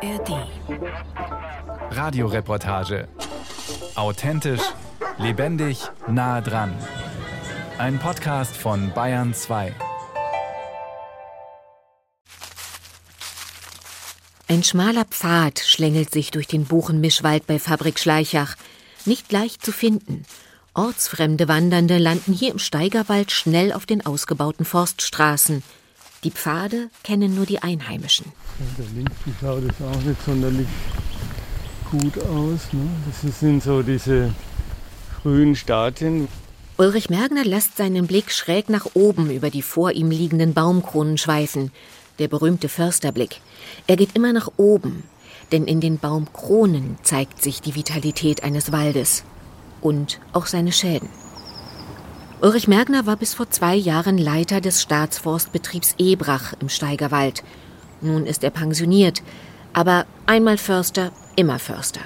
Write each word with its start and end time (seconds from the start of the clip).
ARD. 0.00 0.46
Radioreportage. 1.90 3.08
Authentisch, 3.96 4.60
lebendig, 5.18 5.80
nah 6.06 6.40
dran. 6.40 6.72
Ein 7.78 7.98
Podcast 7.98 8.56
von 8.56 8.92
Bayern 8.94 9.34
2. 9.34 9.74
Ein 14.46 14.62
schmaler 14.62 15.04
Pfad 15.04 15.58
schlängelt 15.58 16.12
sich 16.12 16.30
durch 16.30 16.46
den 16.46 16.64
Buchenmischwald 16.64 17.48
bei 17.48 17.58
Fabrik 17.58 17.98
Schleichach. 17.98 18.54
Nicht 19.04 19.32
leicht 19.32 19.64
zu 19.64 19.72
finden. 19.72 20.24
Ortsfremde 20.74 21.48
Wandernde 21.48 21.98
landen 21.98 22.32
hier 22.32 22.52
im 22.52 22.60
Steigerwald 22.60 23.32
schnell 23.32 23.72
auf 23.72 23.84
den 23.84 24.06
ausgebauten 24.06 24.64
Forststraßen. 24.64 25.64
Die 26.24 26.30
Pfade 26.32 26.90
kennen 27.04 27.34
nur 27.34 27.46
die 27.46 27.62
Einheimischen. 27.62 28.26
Ja, 28.58 28.66
da 28.76 28.84
links 28.94 29.16
schaut 29.40 29.62
es 29.62 29.86
auch 29.86 30.02
nicht 30.02 30.20
sonderlich 30.24 30.66
gut 31.90 32.18
aus. 32.24 32.72
Ne? 32.72 32.88
Das 33.06 33.40
sind 33.40 33.62
so 33.62 33.82
diese 33.82 34.34
frühen 35.22 35.54
Stadien. 35.54 36.28
Ulrich 36.76 37.08
Mergner 37.08 37.44
lässt 37.44 37.76
seinen 37.76 38.06
Blick 38.06 38.30
schräg 38.32 38.68
nach 38.68 38.86
oben 38.94 39.30
über 39.30 39.50
die 39.50 39.62
vor 39.62 39.92
ihm 39.92 40.10
liegenden 40.10 40.54
Baumkronen 40.54 41.18
schweifen. 41.18 41.70
Der 42.18 42.28
berühmte 42.28 42.68
Försterblick. 42.68 43.40
Er 43.86 43.96
geht 43.96 44.16
immer 44.16 44.32
nach 44.32 44.50
oben, 44.56 45.04
denn 45.52 45.66
in 45.66 45.80
den 45.80 45.98
Baumkronen 45.98 46.98
zeigt 47.02 47.42
sich 47.42 47.60
die 47.60 47.76
Vitalität 47.76 48.42
eines 48.42 48.72
Waldes 48.72 49.22
und 49.80 50.18
auch 50.32 50.46
seine 50.46 50.72
Schäden. 50.72 51.08
Ulrich 52.40 52.68
Mergner 52.68 53.04
war 53.04 53.16
bis 53.16 53.34
vor 53.34 53.50
zwei 53.50 53.74
Jahren 53.74 54.16
Leiter 54.16 54.60
des 54.60 54.80
Staatsforstbetriebs 54.80 55.96
Ebrach 55.98 56.54
im 56.60 56.68
Steigerwald. 56.68 57.42
Nun 58.00 58.26
ist 58.26 58.44
er 58.44 58.50
pensioniert, 58.50 59.24
aber 59.72 60.06
einmal 60.26 60.56
Förster, 60.56 61.10
immer 61.34 61.58
Förster. 61.58 62.00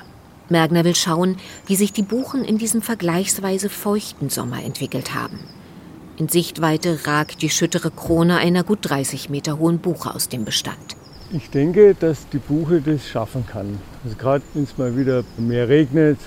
Mergner 0.48 0.84
will 0.84 0.94
schauen, 0.94 1.36
wie 1.66 1.76
sich 1.76 1.92
die 1.92 2.02
Buchen 2.02 2.44
in 2.44 2.56
diesem 2.56 2.80
vergleichsweise 2.80 3.68
feuchten 3.68 4.30
Sommer 4.30 4.64
entwickelt 4.64 5.14
haben. 5.14 5.38
In 6.16 6.28
Sichtweite 6.28 7.06
ragt 7.06 7.42
die 7.42 7.50
schüttere 7.50 7.90
Krone 7.90 8.38
einer 8.38 8.64
gut 8.64 8.78
30 8.82 9.28
Meter 9.28 9.58
hohen 9.58 9.80
Buche 9.80 10.14
aus 10.14 10.30
dem 10.30 10.46
Bestand. 10.46 10.96
Ich 11.30 11.50
denke, 11.50 11.94
dass 11.94 12.26
die 12.30 12.38
Buche 12.38 12.80
das 12.80 13.06
schaffen 13.06 13.46
kann. 13.46 13.78
Also 14.02 14.16
gerade 14.16 14.44
wenn 14.54 14.64
es 14.64 14.78
mal 14.78 14.96
wieder 14.96 15.24
mehr 15.36 15.68
regnet, 15.68 16.18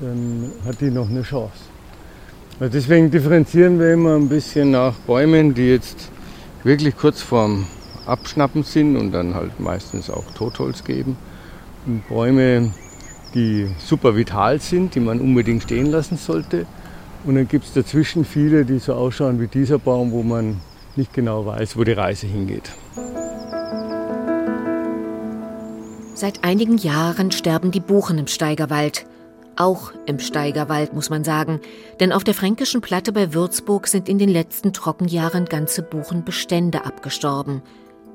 dann 0.00 0.50
hat 0.64 0.80
die 0.80 0.90
noch 0.90 1.08
eine 1.08 1.22
Chance. 1.22 1.77
Deswegen 2.60 3.08
differenzieren 3.10 3.78
wir 3.78 3.92
immer 3.92 4.16
ein 4.16 4.28
bisschen 4.28 4.72
nach 4.72 4.94
Bäumen, 5.06 5.54
die 5.54 5.68
jetzt 5.68 6.10
wirklich 6.64 6.96
kurz 6.96 7.22
vorm 7.22 7.68
Abschnappen 8.04 8.64
sind 8.64 8.96
und 8.96 9.12
dann 9.12 9.34
halt 9.34 9.60
meistens 9.60 10.10
auch 10.10 10.24
Totholz 10.34 10.82
geben. 10.82 11.16
Und 11.86 12.08
Bäume, 12.08 12.72
die 13.34 13.70
super 13.78 14.16
vital 14.16 14.60
sind, 14.60 14.96
die 14.96 15.00
man 15.00 15.20
unbedingt 15.20 15.62
stehen 15.62 15.86
lassen 15.86 16.16
sollte. 16.16 16.66
Und 17.24 17.36
dann 17.36 17.46
gibt 17.46 17.64
es 17.64 17.74
dazwischen 17.74 18.24
viele, 18.24 18.64
die 18.64 18.80
so 18.80 18.94
ausschauen 18.94 19.40
wie 19.40 19.46
dieser 19.46 19.78
Baum, 19.78 20.10
wo 20.10 20.24
man 20.24 20.60
nicht 20.96 21.14
genau 21.14 21.46
weiß, 21.46 21.76
wo 21.76 21.84
die 21.84 21.92
Reise 21.92 22.26
hingeht. 22.26 22.72
Seit 26.14 26.42
einigen 26.42 26.76
Jahren 26.78 27.30
sterben 27.30 27.70
die 27.70 27.78
Buchen 27.78 28.18
im 28.18 28.26
Steigerwald. 28.26 29.06
Auch 29.58 29.90
im 30.06 30.20
Steigerwald, 30.20 30.92
muss 30.92 31.10
man 31.10 31.24
sagen, 31.24 31.60
denn 31.98 32.12
auf 32.12 32.22
der 32.22 32.34
fränkischen 32.34 32.80
Platte 32.80 33.10
bei 33.12 33.34
Würzburg 33.34 33.88
sind 33.88 34.08
in 34.08 34.16
den 34.16 34.28
letzten 34.28 34.72
Trockenjahren 34.72 35.46
ganze 35.46 35.82
Buchenbestände 35.82 36.84
abgestorben. 36.84 37.62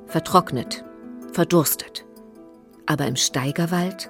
Vertrocknet, 0.07 0.85
verdurstet. 1.33 2.05
Aber 2.85 3.07
im 3.07 3.17
Steigerwald? 3.17 4.09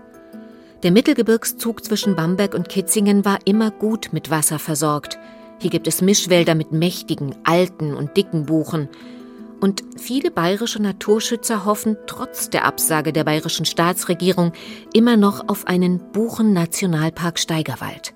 Der 0.84 0.92
Mittelgebirgszug 0.92 1.84
zwischen 1.84 2.16
Bamberg 2.16 2.54
und 2.54 2.70
Kitzingen 2.70 3.26
war 3.26 3.39
immer 3.45 3.71
gut 3.71 4.14
mit 4.14 4.30
Wasser 4.30 4.60
versorgt. 4.60 5.17
Hier 5.58 5.71
gibt 5.71 5.88
es 5.88 6.04
Mischwälder 6.04 6.54
mit 6.54 6.71
mächtigen, 6.71 7.33
alten 7.45 7.95
und 7.95 8.15
dicken 8.15 8.45
Buchen. 8.45 8.89
Und 9.64 9.82
viele 9.96 10.30
bayerische 10.30 10.82
Naturschützer 10.82 11.64
hoffen 11.64 11.96
trotz 12.06 12.50
der 12.50 12.66
Absage 12.66 13.14
der 13.14 13.24
bayerischen 13.24 13.64
Staatsregierung 13.66 14.52
immer 14.94 15.16
noch 15.16 15.48
auf 15.48 15.68
einen 15.68 16.12
Buchen-Nationalpark 16.12 17.40
Steigerwald. 17.40 18.14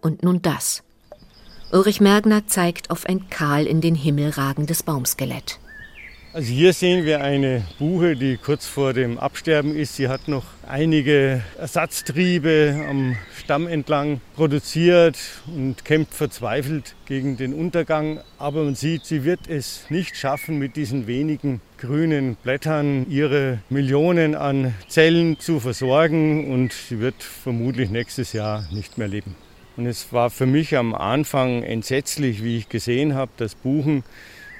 Und 0.00 0.22
nun 0.22 0.42
das. 0.42 0.84
Ulrich 1.72 2.00
Mergner 2.00 2.46
zeigt 2.46 2.92
auf 2.92 3.04
ein 3.04 3.28
kahl 3.28 3.66
in 3.66 3.80
den 3.80 3.96
Himmel 3.96 4.30
ragendes 4.30 4.84
Baumskelett. 4.84 5.58
Also 6.32 6.52
hier 6.52 6.72
sehen 6.72 7.04
wir 7.04 7.22
eine 7.22 7.64
Buche, 7.80 8.14
die 8.14 8.36
kurz 8.36 8.64
vor 8.64 8.92
dem 8.92 9.18
Absterben 9.18 9.74
ist. 9.74 9.96
Sie 9.96 10.06
hat 10.06 10.28
noch 10.28 10.44
einige 10.64 11.42
Ersatztriebe 11.58 12.86
am 12.88 13.16
Stamm 13.36 13.66
entlang 13.66 14.20
produziert 14.36 15.18
und 15.52 15.84
kämpft 15.84 16.14
verzweifelt 16.14 16.94
gegen 17.06 17.36
den 17.36 17.52
Untergang. 17.52 18.20
Aber 18.38 18.62
man 18.62 18.76
sieht, 18.76 19.06
sie 19.06 19.24
wird 19.24 19.48
es 19.48 19.86
nicht 19.90 20.16
schaffen, 20.16 20.56
mit 20.60 20.76
diesen 20.76 21.08
wenigen 21.08 21.60
grünen 21.78 22.36
Blättern 22.36 23.10
ihre 23.10 23.58
Millionen 23.68 24.36
an 24.36 24.72
Zellen 24.86 25.40
zu 25.40 25.58
versorgen 25.58 26.52
und 26.52 26.72
sie 26.72 27.00
wird 27.00 27.20
vermutlich 27.24 27.90
nächstes 27.90 28.32
Jahr 28.34 28.64
nicht 28.70 28.98
mehr 28.98 29.08
leben. 29.08 29.34
Und 29.76 29.86
es 29.86 30.12
war 30.12 30.30
für 30.30 30.46
mich 30.46 30.76
am 30.76 30.94
Anfang 30.94 31.64
entsetzlich, 31.64 32.44
wie 32.44 32.58
ich 32.58 32.68
gesehen 32.68 33.16
habe, 33.16 33.32
dass 33.36 33.56
Buchen 33.56 34.04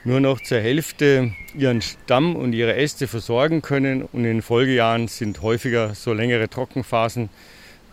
nur 0.05 0.21
noch 0.21 0.41
zur 0.41 0.59
Hälfte 0.59 1.33
ihren 1.55 1.83
Stamm 1.83 2.37
und 2.37 2.53
ihre 2.53 2.75
Äste 2.77 3.07
versorgen 3.07 3.63
können. 3.63 4.03
Und 4.03 4.21
in 4.21 4.25
den 4.25 4.43
Folgejahren 4.43 5.09
sind 5.09 5.43
häufiger 5.43 5.95
so 5.95 6.13
längere 6.13 6.49
Trockenphasen 6.49 7.29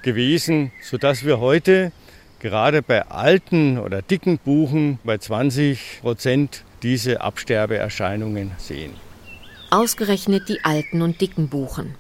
gewesen, 0.02 0.72
sodass 0.82 1.26
wir 1.26 1.40
heute 1.40 1.92
gerade 2.40 2.82
bei 2.82 3.08
alten 3.08 3.78
oder 3.78 4.02
dicken 4.02 4.38
Buchen 4.38 5.00
bei 5.04 5.18
20 5.18 6.00
Prozent 6.02 6.64
diese 6.84 7.22
Absterbeerscheinungen 7.22 8.52
sehen. 8.58 8.94
Ausgerechnet 9.70 10.48
die 10.48 10.64
alten 10.64 11.02
und 11.02 11.20
dicken 11.20 11.50
Buchen. 11.50 11.96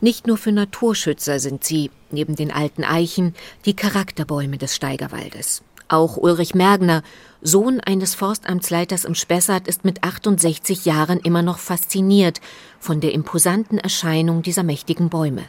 Nicht 0.00 0.26
nur 0.26 0.38
für 0.38 0.50
Naturschützer 0.50 1.38
sind 1.38 1.62
sie, 1.62 1.90
neben 2.10 2.34
den 2.34 2.50
alten 2.50 2.84
Eichen, 2.84 3.34
die 3.66 3.76
Charakterbäume 3.76 4.56
des 4.56 4.74
Steigerwaldes. 4.74 5.62
Auch 5.90 6.16
Ulrich 6.16 6.54
Mergner, 6.54 7.02
Sohn 7.42 7.80
eines 7.80 8.14
Forstamtsleiters 8.14 9.04
im 9.04 9.16
Spessart, 9.16 9.66
ist 9.66 9.84
mit 9.84 10.04
68 10.04 10.84
Jahren 10.84 11.18
immer 11.18 11.42
noch 11.42 11.58
fasziniert 11.58 12.40
von 12.78 13.00
der 13.00 13.12
imposanten 13.12 13.76
Erscheinung 13.76 14.42
dieser 14.42 14.62
mächtigen 14.62 15.08
Bäume. 15.08 15.42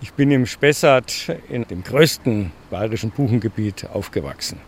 Ich 0.00 0.12
bin 0.14 0.32
im 0.32 0.46
Spessart 0.46 1.32
in 1.48 1.64
dem 1.68 1.84
größten 1.84 2.50
bayerischen 2.70 3.12
Buchengebiet 3.12 3.86
aufgewachsen. 3.92 4.58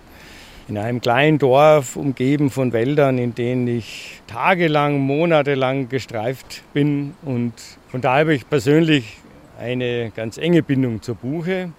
In 0.69 0.79
einem 0.79 1.01
kleinen 1.01 1.39
Dorf, 1.39 1.97
umgeben 1.97 2.49
von 2.49 2.73
Wäldern, 2.73 3.19
in 3.19 3.35
denen 3.35 3.67
ich 3.67 4.23
tagelang, 4.29 5.01
monatelang 5.01 5.89
gestreift 5.89 6.63
bin. 6.73 7.15
Und 7.23 7.55
von 7.89 8.01
daher 8.01 8.21
habe 8.21 8.35
ich 8.37 8.49
persönlich 8.49 9.17
eine 9.59 10.13
ganz 10.15 10.39
enge 10.39 10.63
Bindung 10.63 11.03
zur 11.03 11.17
Buche. 11.17 11.73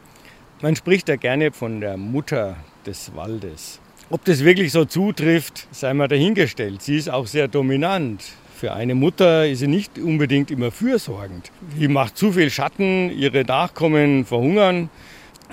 Man 0.64 0.76
spricht 0.76 1.10
da 1.10 1.16
gerne 1.16 1.52
von 1.52 1.82
der 1.82 1.98
Mutter 1.98 2.56
des 2.86 3.16
Waldes. 3.16 3.80
Ob 4.12 4.24
das 4.26 4.44
wirklich 4.44 4.72
so 4.72 4.86
zutrifft, 4.86 5.68
sei 5.72 5.92
mal 5.96 6.08
dahingestellt. 6.08 6.84
Sie 6.84 6.98
ist 6.98 7.10
auch 7.10 7.26
sehr 7.26 7.48
dominant. 7.48 8.24
Für 8.56 8.74
eine 8.74 8.94
Mutter 8.94 9.48
ist 9.48 9.60
sie 9.60 9.68
nicht 9.68 9.98
unbedingt 9.98 10.52
immer 10.52 10.70
fürsorgend. 10.70 11.52
Sie 11.80 11.88
macht 11.88 12.16
zu 12.16 12.34
viel 12.34 12.52
Schatten, 12.52 13.10
ihre 13.10 13.44
Nachkommen 13.44 14.24
verhungern. 14.24 14.92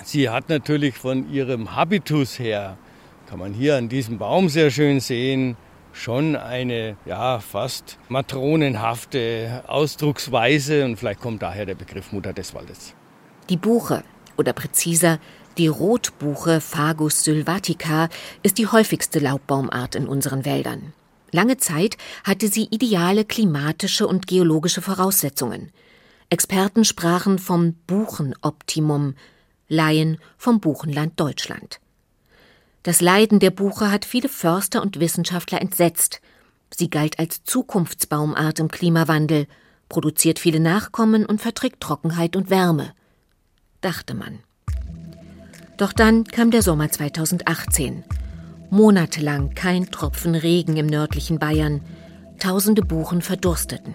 Sie 0.05 0.29
hat 0.29 0.51
natürlich 0.51 0.95
von 0.95 1.33
ihrem 1.33 1.75
Habitus 1.75 2.39
her, 2.39 2.77
kann 3.31 3.39
man 3.39 3.55
hier 3.55 3.77
an 3.77 3.89
diesem 3.89 4.19
Baum 4.19 4.51
sehr 4.51 4.71
schön 4.71 5.01
sehen, 5.01 5.57
schon 5.95 6.37
eine 6.37 6.99
ja 7.07 7.41
fast 7.41 7.99
matronenhafte 8.11 9.65
Ausdrucksweise 9.69 10.85
und 10.85 10.97
vielleicht 10.97 11.21
kommt 11.21 11.41
daher 11.41 11.65
der 11.65 11.77
Begriff 11.77 12.13
Mutter 12.13 12.35
des 12.35 12.55
Waldes. 12.55 12.95
Die 13.49 13.57
Buche 13.57 14.05
oder 14.39 14.53
präziser 14.53 15.19
die 15.59 15.67
Rotbuche 15.67 16.61
Fagus 16.61 17.25
sylvatica 17.25 18.09
ist 18.45 18.59
die 18.59 18.69
häufigste 18.69 19.19
Laubbaumart 19.19 19.97
in 19.97 20.07
unseren 20.07 20.45
Wäldern. 20.45 20.93
Lange 21.33 21.57
Zeit 21.57 21.97
hatte 22.23 22.47
sie 22.47 22.69
ideale 22.71 23.25
klimatische 23.25 24.07
und 24.07 24.29
geologische 24.29 24.83
Voraussetzungen. 24.83 25.73
Experten 26.31 26.85
sprachen 26.85 27.41
vom 27.41 27.75
Buchenoptimum, 27.89 29.17
Laien 29.69 30.19
vom 30.37 30.61
Buchenland 30.61 31.19
Deutschland. 31.19 31.81
Das 32.85 33.01
Leiden 33.01 33.41
der 33.41 33.51
Buche 33.51 33.91
hat 33.91 34.05
viele 34.05 34.29
Förster 34.29 34.81
und 34.81 35.01
Wissenschaftler 35.01 35.61
entsetzt. 35.61 36.21
Sie 36.75 36.89
galt 36.89 37.19
als 37.19 37.43
Zukunftsbaumart 37.43 38.61
im 38.61 38.69
Klimawandel, 38.69 39.49
produziert 39.89 40.39
viele 40.39 40.61
Nachkommen 40.61 41.27
und 41.27 41.43
verträgt 41.43 41.81
Trockenheit 41.81 42.37
und 42.37 42.49
Wärme. 42.49 42.93
Dachte 43.81 44.15
man. 44.15 44.41
Doch 45.77 45.93
dann 45.93 46.25
kam 46.25 46.51
der 46.51 46.63
Sommer 46.63 46.91
2018. 46.91 48.03
Monatelang 48.71 49.55
kein 49.55 49.91
Tropfen 49.91 50.35
Regen 50.35 50.77
im 50.77 50.87
nördlichen 50.87 51.39
Bayern. 51.39 51.81
Tausende 52.41 52.83
Buchen 52.83 53.23
verdursteten. 53.23 53.95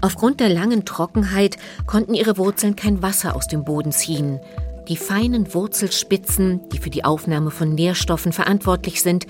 Aufgrund 0.00 0.40
der 0.40 0.50
langen 0.50 0.84
Trockenheit 0.84 1.56
konnten 1.86 2.14
ihre 2.14 2.36
Wurzeln 2.36 2.76
kein 2.76 3.02
Wasser 3.02 3.34
aus 3.34 3.48
dem 3.48 3.64
Boden 3.64 3.90
ziehen. 3.90 4.38
Die 4.86 4.96
feinen 4.96 5.52
Wurzelspitzen, 5.54 6.68
die 6.68 6.78
für 6.78 6.90
die 6.90 7.04
Aufnahme 7.04 7.50
von 7.50 7.74
Nährstoffen 7.74 8.32
verantwortlich 8.32 9.02
sind, 9.02 9.26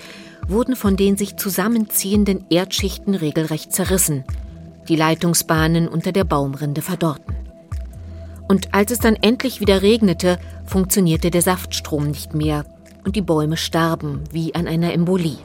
wurden 0.47 0.75
von 0.75 0.95
den 0.95 1.17
sich 1.17 1.37
zusammenziehenden 1.37 2.45
Erdschichten 2.49 3.15
regelrecht 3.15 3.71
zerrissen. 3.71 4.25
Die 4.89 4.95
Leitungsbahnen 4.95 5.87
unter 5.87 6.11
der 6.11 6.23
Baumrinde 6.23 6.81
verdorrten. 6.81 7.48
Und 8.49 8.73
als 8.73 8.91
es 8.91 8.97
dann 8.97 9.15
endlich 9.15 9.61
wieder 9.61 9.83
regnete, 9.83 10.39
funktionierte 10.65 11.29
der 11.29 11.43
Saftstrom 11.43 12.07
nicht 12.07 12.33
mehr 12.33 12.65
und 13.05 13.15
die 13.15 13.21
Bäume 13.21 13.57
starben 13.57 14.23
wie 14.31 14.55
an 14.55 14.67
einer 14.67 14.91
Embolie. 14.91 15.37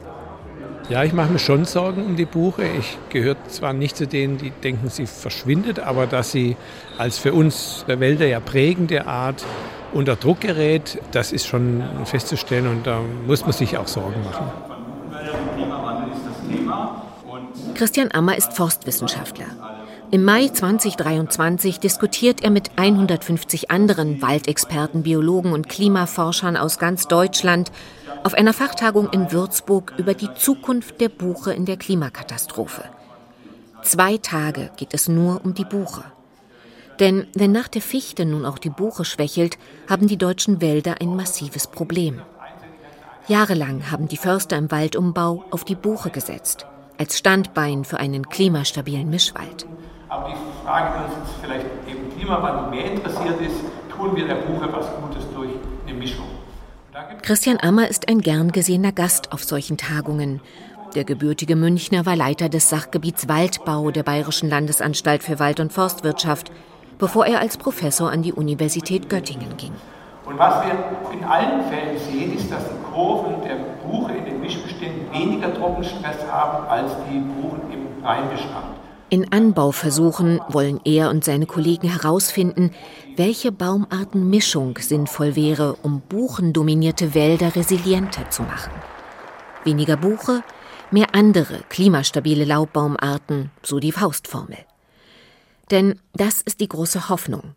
Ja, 0.89 1.03
ich 1.03 1.13
mache 1.13 1.31
mir 1.31 1.37
schon 1.37 1.65
Sorgen 1.65 2.03
um 2.03 2.15
die 2.15 2.25
Buche. 2.25 2.63
Ich 2.79 2.97
gehöre 3.09 3.35
zwar 3.47 3.73
nicht 3.73 3.95
zu 3.95 4.07
denen, 4.07 4.39
die 4.39 4.49
denken, 4.49 4.89
sie 4.89 5.05
verschwindet, 5.05 5.79
aber 5.79 6.07
dass 6.07 6.31
sie 6.31 6.57
als 6.97 7.19
für 7.19 7.33
uns 7.33 7.85
der 7.87 7.99
Wälder 7.99 8.25
ja 8.25 8.39
prägende 8.39 9.05
Art 9.05 9.45
unter 9.93 10.15
Druck 10.15 10.41
gerät, 10.41 10.99
das 11.11 11.31
ist 11.31 11.45
schon 11.45 11.83
festzustellen 12.05 12.67
und 12.67 12.87
da 12.87 13.01
muss 13.27 13.43
man 13.43 13.51
sich 13.51 13.77
auch 13.77 13.87
Sorgen 13.87 14.23
machen. 14.23 14.47
Christian 17.75 18.09
Ammer 18.13 18.35
ist 18.35 18.53
Forstwissenschaftler. 18.53 19.74
Im 20.15 20.23
Mai 20.23 20.47
2023 20.47 21.81
diskutiert 21.81 22.41
er 22.41 22.49
mit 22.49 22.71
150 22.77 23.69
anderen 23.69 24.21
Waldexperten, 24.21 25.03
Biologen 25.03 25.51
und 25.51 25.67
Klimaforschern 25.67 26.55
aus 26.55 26.79
ganz 26.79 27.09
Deutschland 27.09 27.69
auf 28.23 28.33
einer 28.33 28.53
Fachtagung 28.53 29.09
in 29.09 29.33
Würzburg 29.33 29.91
über 29.97 30.13
die 30.13 30.33
Zukunft 30.35 31.01
der 31.01 31.09
Buche 31.09 31.51
in 31.51 31.65
der 31.65 31.75
Klimakatastrophe. 31.75 32.85
Zwei 33.83 34.15
Tage 34.15 34.71
geht 34.77 34.93
es 34.93 35.09
nur 35.09 35.43
um 35.43 35.53
die 35.53 35.65
Buche. 35.65 36.05
Denn 37.01 37.27
wenn 37.33 37.51
nach 37.51 37.67
der 37.67 37.81
Fichte 37.81 38.23
nun 38.23 38.45
auch 38.45 38.57
die 38.57 38.69
Buche 38.69 39.03
schwächelt, 39.03 39.57
haben 39.89 40.07
die 40.07 40.17
deutschen 40.17 40.61
Wälder 40.61 41.01
ein 41.01 41.13
massives 41.17 41.67
Problem. 41.67 42.21
Jahrelang 43.27 43.91
haben 43.91 44.07
die 44.07 44.15
Förster 44.15 44.55
im 44.55 44.71
Waldumbau 44.71 45.43
auf 45.51 45.65
die 45.65 45.75
Buche 45.75 46.09
gesetzt, 46.09 46.65
als 46.97 47.17
Standbein 47.17 47.83
für 47.83 47.97
einen 47.97 48.29
klimastabilen 48.29 49.09
Mischwald. 49.09 49.67
Aber 50.09 50.29
die 50.29 50.65
Frage, 50.65 50.93
die 50.97 51.19
uns 51.19 51.29
vielleicht 51.41 51.65
eben 51.87 52.15
Klimawandel 52.15 52.69
mehr 52.69 52.91
interessiert 52.91 53.41
ist, 53.41 53.55
tun 53.89 54.15
wir 54.15 54.27
der 54.27 54.35
Buche 54.35 54.71
was 54.71 54.87
Gutes 55.01 55.23
durch 55.33 55.51
eine 55.87 55.97
Mischung? 55.97 56.25
Christian 57.21 57.57
Ammer 57.61 57.87
ist 57.89 58.07
ein 58.07 58.21
gern 58.21 58.51
gesehener 58.51 58.91
Gast 58.91 59.33
auf 59.33 59.43
solchen 59.43 59.77
Tagungen. 59.77 60.39
Der 60.95 61.03
gebürtige 61.03 61.57
Münchner 61.57 62.05
war 62.05 62.15
Leiter 62.15 62.47
des 62.47 62.69
Sachgebiets 62.69 63.27
Waldbau 63.27 63.91
der 63.91 64.03
Bayerischen 64.03 64.49
Landesanstalt 64.49 65.23
für 65.23 65.39
Wald- 65.39 65.59
und 65.59 65.73
Forstwirtschaft 65.73 66.51
bevor 66.97 67.25
er 67.25 67.39
als 67.39 67.57
Professor 67.57 68.11
an 68.11 68.21
die 68.21 68.33
Universität 68.33 69.09
Göttingen 69.09 69.57
ging. 69.57 69.73
Und 70.25 70.39
was 70.39 70.65
wir 70.65 70.73
in 71.13 71.23
allen 71.23 71.63
Fällen 71.69 71.99
sehen, 71.99 72.35
ist, 72.35 72.51
dass 72.51 72.63
die 72.63 72.93
Kurven 72.93 73.43
der 73.43 73.57
Buche 73.85 74.13
in 74.13 74.25
den 74.25 74.41
Mischbeständen 74.41 75.11
weniger 75.13 75.53
Trockenstress 75.53 76.25
haben 76.31 76.67
als 76.67 76.91
die 77.09 77.19
Buchen 77.19 77.61
im 77.71 78.03
Reinbestand. 78.03 78.84
In 79.09 79.31
Anbauversuchen 79.31 80.39
wollen 80.49 80.81
er 80.83 81.11
und 81.11 81.23
seine 81.23 81.45
Kollegen 81.45 81.87
herausfinden, 81.87 82.71
welche 83.15 83.51
Baumartenmischung 83.51 84.79
sinnvoll 84.79 85.35
wäre, 85.35 85.75
um 85.83 86.01
buchendominierte 86.01 87.13
Wälder 87.13 87.55
resilienter 87.55 88.31
zu 88.31 88.41
machen. 88.41 88.73
Weniger 89.63 89.95
Buche, 89.95 90.43
mehr 90.89 91.13
andere 91.13 91.59
klimastabile 91.69 92.45
Laubbaumarten, 92.45 93.51
so 93.61 93.79
die 93.79 93.91
Faustformel. 93.91 94.57
Denn 95.69 95.99
das 96.13 96.41
ist 96.41 96.59
die 96.59 96.69
große 96.69 97.07
Hoffnung, 97.07 97.55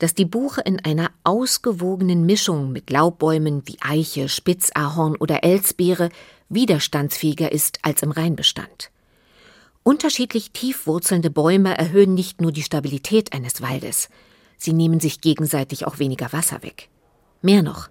dass 0.00 0.14
die 0.14 0.24
Buche 0.24 0.62
in 0.62 0.84
einer 0.84 1.10
ausgewogenen 1.22 2.26
Mischung 2.26 2.72
mit 2.72 2.90
Laubbäumen 2.90 3.62
wie 3.66 3.78
Eiche, 3.80 4.28
Spitzahorn 4.28 5.14
oder 5.16 5.44
Elsbeere 5.44 6.08
widerstandsfähiger 6.48 7.52
ist 7.52 7.78
als 7.82 8.02
im 8.02 8.10
Reinbestand. 8.10 8.90
Unterschiedlich 9.88 10.50
tief 10.50 10.86
wurzelnde 10.86 11.30
Bäume 11.30 11.78
erhöhen 11.78 12.12
nicht 12.12 12.42
nur 12.42 12.52
die 12.52 12.60
Stabilität 12.62 13.32
eines 13.32 13.62
Waldes, 13.62 14.10
sie 14.58 14.74
nehmen 14.74 15.00
sich 15.00 15.22
gegenseitig 15.22 15.86
auch 15.86 15.98
weniger 15.98 16.30
Wasser 16.30 16.62
weg. 16.62 16.90
Mehr 17.40 17.62
noch, 17.62 17.88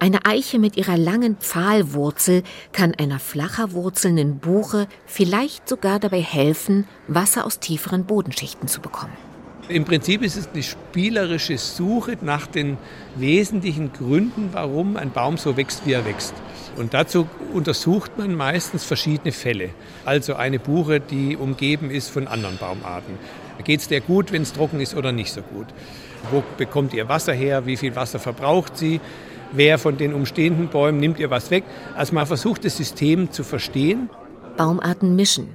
eine 0.00 0.26
Eiche 0.26 0.58
mit 0.58 0.76
ihrer 0.76 0.96
langen 0.96 1.36
Pfahlwurzel 1.36 2.42
kann 2.72 2.96
einer 2.96 3.20
flacher 3.20 3.70
wurzelnden 3.70 4.40
Buche 4.40 4.88
vielleicht 5.06 5.68
sogar 5.68 6.00
dabei 6.00 6.20
helfen, 6.20 6.88
Wasser 7.06 7.46
aus 7.46 7.60
tieferen 7.60 8.04
Bodenschichten 8.04 8.66
zu 8.66 8.80
bekommen. 8.80 9.16
Im 9.68 9.84
Prinzip 9.84 10.22
ist 10.22 10.36
es 10.36 10.48
eine 10.48 10.64
spielerische 10.64 11.56
Suche 11.56 12.18
nach 12.20 12.48
den 12.48 12.78
wesentlichen 13.14 13.92
Gründen, 13.92 14.48
warum 14.50 14.96
ein 14.96 15.12
Baum 15.12 15.36
so 15.36 15.56
wächst, 15.56 15.86
wie 15.86 15.92
er 15.92 16.04
wächst. 16.04 16.34
Und 16.76 16.94
dazu 16.94 17.28
untersucht 17.52 18.18
man 18.18 18.34
meistens 18.34 18.84
verschiedene 18.84 19.32
Fälle. 19.32 19.70
Also 20.04 20.34
eine 20.34 20.58
Buche, 20.58 21.00
die 21.00 21.36
umgeben 21.36 21.90
ist 21.90 22.10
von 22.10 22.26
anderen 22.26 22.56
Baumarten. 22.56 23.18
Geht 23.64 23.80
es 23.80 23.88
der 23.88 24.00
gut, 24.00 24.32
wenn 24.32 24.42
es 24.42 24.52
trocken 24.52 24.80
ist 24.80 24.96
oder 24.96 25.12
nicht 25.12 25.32
so 25.32 25.42
gut? 25.42 25.66
Wo 26.30 26.42
bekommt 26.56 26.94
ihr 26.94 27.08
Wasser 27.08 27.32
her? 27.32 27.66
Wie 27.66 27.76
viel 27.76 27.94
Wasser 27.94 28.18
verbraucht 28.18 28.76
sie? 28.76 29.00
wer 29.52 29.78
von 29.78 29.96
den 29.96 30.14
umstehenden 30.14 30.68
Bäumen 30.68 30.98
nimmt 30.98 31.18
ihr 31.18 31.30
was 31.30 31.50
weg. 31.50 31.64
Also 31.96 32.14
man 32.14 32.26
versucht 32.26 32.64
das 32.64 32.76
System 32.76 33.30
zu 33.30 33.44
verstehen. 33.44 34.10
Baumarten 34.56 35.14
mischen, 35.16 35.48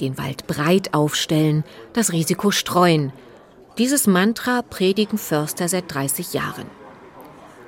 den 0.00 0.18
Wald 0.18 0.46
breit 0.46 0.94
aufstellen, 0.94 1.64
das 1.92 2.12
Risiko 2.12 2.50
streuen. 2.50 3.12
Dieses 3.78 4.06
Mantra 4.06 4.62
predigen 4.62 5.18
Förster 5.18 5.68
seit 5.68 5.92
30 5.92 6.32
Jahren. 6.32 6.66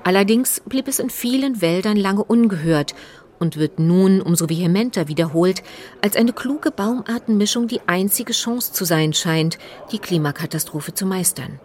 Allerdings 0.07 0.63
blieb 0.65 0.87
es 0.87 1.01
in 1.01 1.11
vielen 1.11 1.61
Wäldern 1.61 1.97
lange 1.97 2.23
ungehört 2.23 2.95
und 3.41 3.57
wird 3.57 3.81
nun 3.81 4.21
umso 4.21 4.49
vehementer 4.49 5.09
wiederholt, 5.09 5.65
als 6.01 6.15
eine 6.15 6.33
kluge 6.33 6.71
Baumartenmischung 6.71 7.67
die 7.67 7.81
einzige 7.89 8.33
Chance 8.33 8.73
zu 8.73 8.85
sein 8.85 9.15
scheint, 9.15 9.59
die 9.91 9.99
Klimakatastrophe 9.99 10.95
zu 10.95 11.07
meistern 11.07 11.59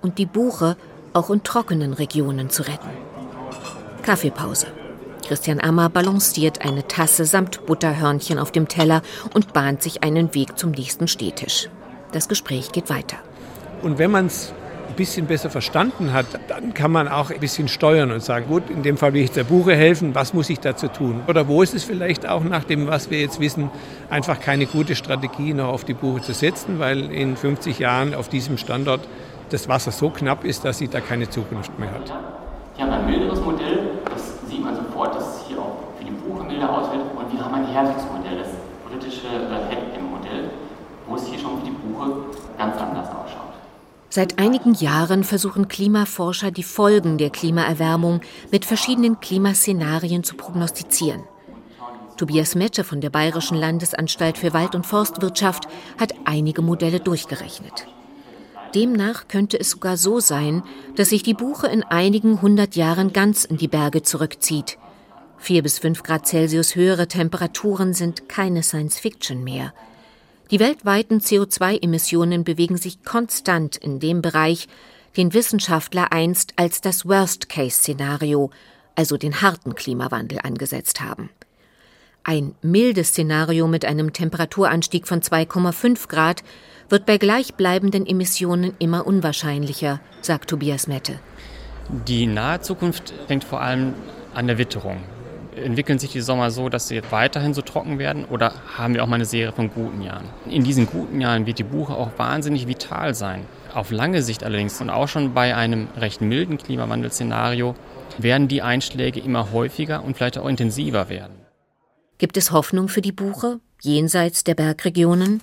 und 0.00 0.16
die 0.16 0.24
Buche 0.24 0.78
auch 1.12 1.28
in 1.28 1.42
trockenen 1.42 1.92
Regionen 1.92 2.48
zu 2.48 2.62
retten. 2.62 2.88
Kaffeepause. 4.02 4.68
Christian 5.28 5.60
Ammer 5.60 5.90
balanciert 5.90 6.64
eine 6.64 6.88
Tasse 6.88 7.26
samt 7.26 7.66
Butterhörnchen 7.66 8.38
auf 8.38 8.50
dem 8.50 8.66
Teller 8.66 9.02
und 9.34 9.52
bahnt 9.52 9.82
sich 9.82 10.02
einen 10.02 10.32
Weg 10.34 10.58
zum 10.58 10.70
nächsten 10.70 11.06
Stehtisch. 11.06 11.68
Das 12.12 12.30
Gespräch 12.30 12.72
geht 12.72 12.88
weiter. 12.88 13.18
Und 13.82 13.98
wenn 13.98 14.10
man 14.10 14.24
es 14.24 14.54
ein 14.88 14.94
bisschen 14.94 15.26
besser 15.26 15.50
verstanden 15.50 16.12
hat, 16.12 16.26
dann 16.48 16.74
kann 16.74 16.90
man 16.90 17.08
auch 17.08 17.30
ein 17.30 17.40
bisschen 17.40 17.68
steuern 17.68 18.10
und 18.10 18.22
sagen, 18.22 18.46
gut, 18.48 18.70
in 18.70 18.82
dem 18.82 18.96
Fall 18.96 19.12
will 19.12 19.22
ich 19.22 19.30
der 19.30 19.44
Buche 19.44 19.74
helfen, 19.74 20.14
was 20.14 20.34
muss 20.34 20.50
ich 20.50 20.60
dazu 20.60 20.88
tun? 20.88 21.22
Oder 21.26 21.48
wo 21.48 21.62
ist 21.62 21.74
es 21.74 21.84
vielleicht 21.84 22.28
auch 22.28 22.44
nach 22.44 22.64
dem, 22.64 22.86
was 22.86 23.10
wir 23.10 23.20
jetzt 23.20 23.40
wissen, 23.40 23.70
einfach 24.10 24.40
keine 24.40 24.66
gute 24.66 24.94
Strategie, 24.94 25.54
noch 25.54 25.68
auf 25.68 25.84
die 25.84 25.94
Buche 25.94 26.22
zu 26.22 26.34
setzen, 26.34 26.78
weil 26.78 27.10
in 27.10 27.36
50 27.36 27.78
Jahren 27.78 28.14
auf 28.14 28.28
diesem 28.28 28.58
Standort 28.58 29.00
das 29.50 29.68
Wasser 29.68 29.92
so 29.92 30.10
knapp 30.10 30.44
ist, 30.44 30.64
dass 30.64 30.78
sie 30.78 30.88
da 30.88 31.00
keine 31.00 31.28
Zukunft 31.28 31.78
mehr 31.78 31.90
hat. 31.90 32.12
Wir 32.76 32.84
haben 32.84 32.92
ein 32.92 33.06
milderes 33.06 33.40
Modell, 33.40 33.78
das 34.04 34.48
sieht 34.48 34.64
man 34.64 34.74
sofort, 34.74 35.14
dass 35.14 35.36
es 35.36 35.46
hier 35.46 35.58
auch 35.58 35.78
für 35.98 36.04
die 36.04 36.10
Buche 36.10 36.44
milder 36.44 36.70
ausfällt. 36.70 37.02
Und 37.16 37.32
wir 37.32 37.44
haben 37.44 37.54
ein 37.54 37.66
härteres 37.66 38.04
Modell, 38.10 38.38
das 38.38 38.48
britische 38.88 39.26
äh, 39.28 39.70
Headham-Modell, 39.70 40.50
wo 41.06 41.14
es 41.14 41.26
hier 41.26 41.38
schon 41.38 41.60
für 41.60 41.66
die 41.66 41.70
Buche 41.70 42.10
ganz 42.58 42.76
anders 42.76 43.08
ausschaut. 43.08 43.54
Seit 44.14 44.38
einigen 44.38 44.74
Jahren 44.74 45.24
versuchen 45.24 45.66
Klimaforscher, 45.66 46.52
die 46.52 46.62
Folgen 46.62 47.18
der 47.18 47.30
Klimaerwärmung 47.30 48.20
mit 48.52 48.64
verschiedenen 48.64 49.18
Klimaszenarien 49.18 50.22
zu 50.22 50.36
prognostizieren. 50.36 51.24
Tobias 52.16 52.54
Metsche 52.54 52.84
von 52.84 53.00
der 53.00 53.10
Bayerischen 53.10 53.56
Landesanstalt 53.56 54.38
für 54.38 54.52
Wald- 54.52 54.76
und 54.76 54.86
Forstwirtschaft 54.86 55.66
hat 55.98 56.14
einige 56.26 56.62
Modelle 56.62 57.00
durchgerechnet. 57.00 57.88
Demnach 58.72 59.26
könnte 59.26 59.58
es 59.58 59.70
sogar 59.70 59.96
so 59.96 60.20
sein, 60.20 60.62
dass 60.94 61.08
sich 61.08 61.24
die 61.24 61.34
Buche 61.34 61.66
in 61.66 61.82
einigen 61.82 62.40
hundert 62.40 62.76
Jahren 62.76 63.12
ganz 63.12 63.44
in 63.44 63.56
die 63.56 63.66
Berge 63.66 64.02
zurückzieht. 64.02 64.78
Vier 65.38 65.64
bis 65.64 65.80
fünf 65.80 66.04
Grad 66.04 66.28
Celsius 66.28 66.76
höhere 66.76 67.08
Temperaturen 67.08 67.94
sind 67.94 68.28
keine 68.28 68.62
Science 68.62 68.96
Fiction 68.96 69.42
mehr. 69.42 69.74
Die 70.50 70.60
weltweiten 70.60 71.20
CO2-Emissionen 71.20 72.44
bewegen 72.44 72.76
sich 72.76 73.02
konstant 73.02 73.76
in 73.76 73.98
dem 73.98 74.20
Bereich, 74.20 74.68
den 75.16 75.32
Wissenschaftler 75.32 76.12
einst 76.12 76.52
als 76.56 76.80
das 76.80 77.06
Worst-Case-Szenario, 77.06 78.50
also 78.94 79.16
den 79.16 79.40
harten 79.40 79.74
Klimawandel, 79.74 80.40
angesetzt 80.42 81.00
haben. 81.00 81.30
Ein 82.24 82.54
mildes 82.62 83.08
Szenario 83.08 83.66
mit 83.68 83.84
einem 83.84 84.12
Temperaturanstieg 84.12 85.06
von 85.06 85.20
2,5 85.20 86.08
Grad 86.08 86.42
wird 86.88 87.06
bei 87.06 87.18
gleichbleibenden 87.18 88.06
Emissionen 88.06 88.74
immer 88.78 89.06
unwahrscheinlicher, 89.06 90.00
sagt 90.20 90.50
Tobias 90.50 90.86
Mette. 90.86 91.18
Die 92.06 92.26
nahe 92.26 92.60
Zukunft 92.60 93.12
hängt 93.28 93.44
vor 93.44 93.60
allem 93.60 93.94
an 94.34 94.46
der 94.46 94.58
Witterung. 94.58 95.02
Entwickeln 95.56 95.98
sich 95.98 96.10
die 96.10 96.20
Sommer 96.20 96.50
so, 96.50 96.68
dass 96.68 96.88
sie 96.88 97.00
weiterhin 97.10 97.54
so 97.54 97.62
trocken 97.62 97.98
werden 97.98 98.24
oder 98.24 98.54
haben 98.76 98.94
wir 98.94 99.02
auch 99.04 99.06
mal 99.06 99.16
eine 99.16 99.24
Serie 99.24 99.52
von 99.52 99.70
guten 99.70 100.02
Jahren? 100.02 100.28
In 100.48 100.64
diesen 100.64 100.86
guten 100.86 101.20
Jahren 101.20 101.46
wird 101.46 101.58
die 101.58 101.64
Buche 101.64 101.94
auch 101.94 102.10
wahnsinnig 102.16 102.66
vital 102.66 103.14
sein. 103.14 103.46
Auf 103.72 103.90
lange 103.90 104.22
Sicht 104.22 104.44
allerdings 104.44 104.80
und 104.80 104.90
auch 104.90 105.08
schon 105.08 105.34
bei 105.34 105.54
einem 105.54 105.88
recht 105.96 106.20
milden 106.20 106.58
Klimawandelszenario 106.58 107.74
werden 108.18 108.48
die 108.48 108.62
Einschläge 108.62 109.20
immer 109.20 109.52
häufiger 109.52 110.04
und 110.04 110.16
vielleicht 110.16 110.38
auch 110.38 110.48
intensiver 110.48 111.08
werden. 111.08 111.34
Gibt 112.18 112.36
es 112.36 112.52
Hoffnung 112.52 112.88
für 112.88 113.02
die 113.02 113.12
Buche 113.12 113.60
jenseits 113.80 114.44
der 114.44 114.54
Bergregionen? 114.54 115.40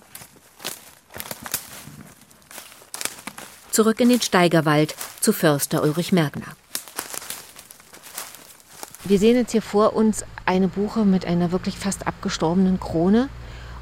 Zurück 3.71 3.99
in 3.99 4.09
den 4.09 4.21
Steigerwald 4.21 4.95
zu 5.21 5.31
Förster 5.31 5.83
Ulrich 5.83 6.11
Mergner. 6.11 6.55
Wir 9.11 9.19
sehen 9.19 9.35
jetzt 9.35 9.51
hier 9.51 9.61
vor 9.61 9.93
uns 9.93 10.23
eine 10.45 10.69
Buche 10.69 11.03
mit 11.03 11.25
einer 11.25 11.51
wirklich 11.51 11.75
fast 11.75 12.07
abgestorbenen 12.07 12.79
Krone 12.79 13.27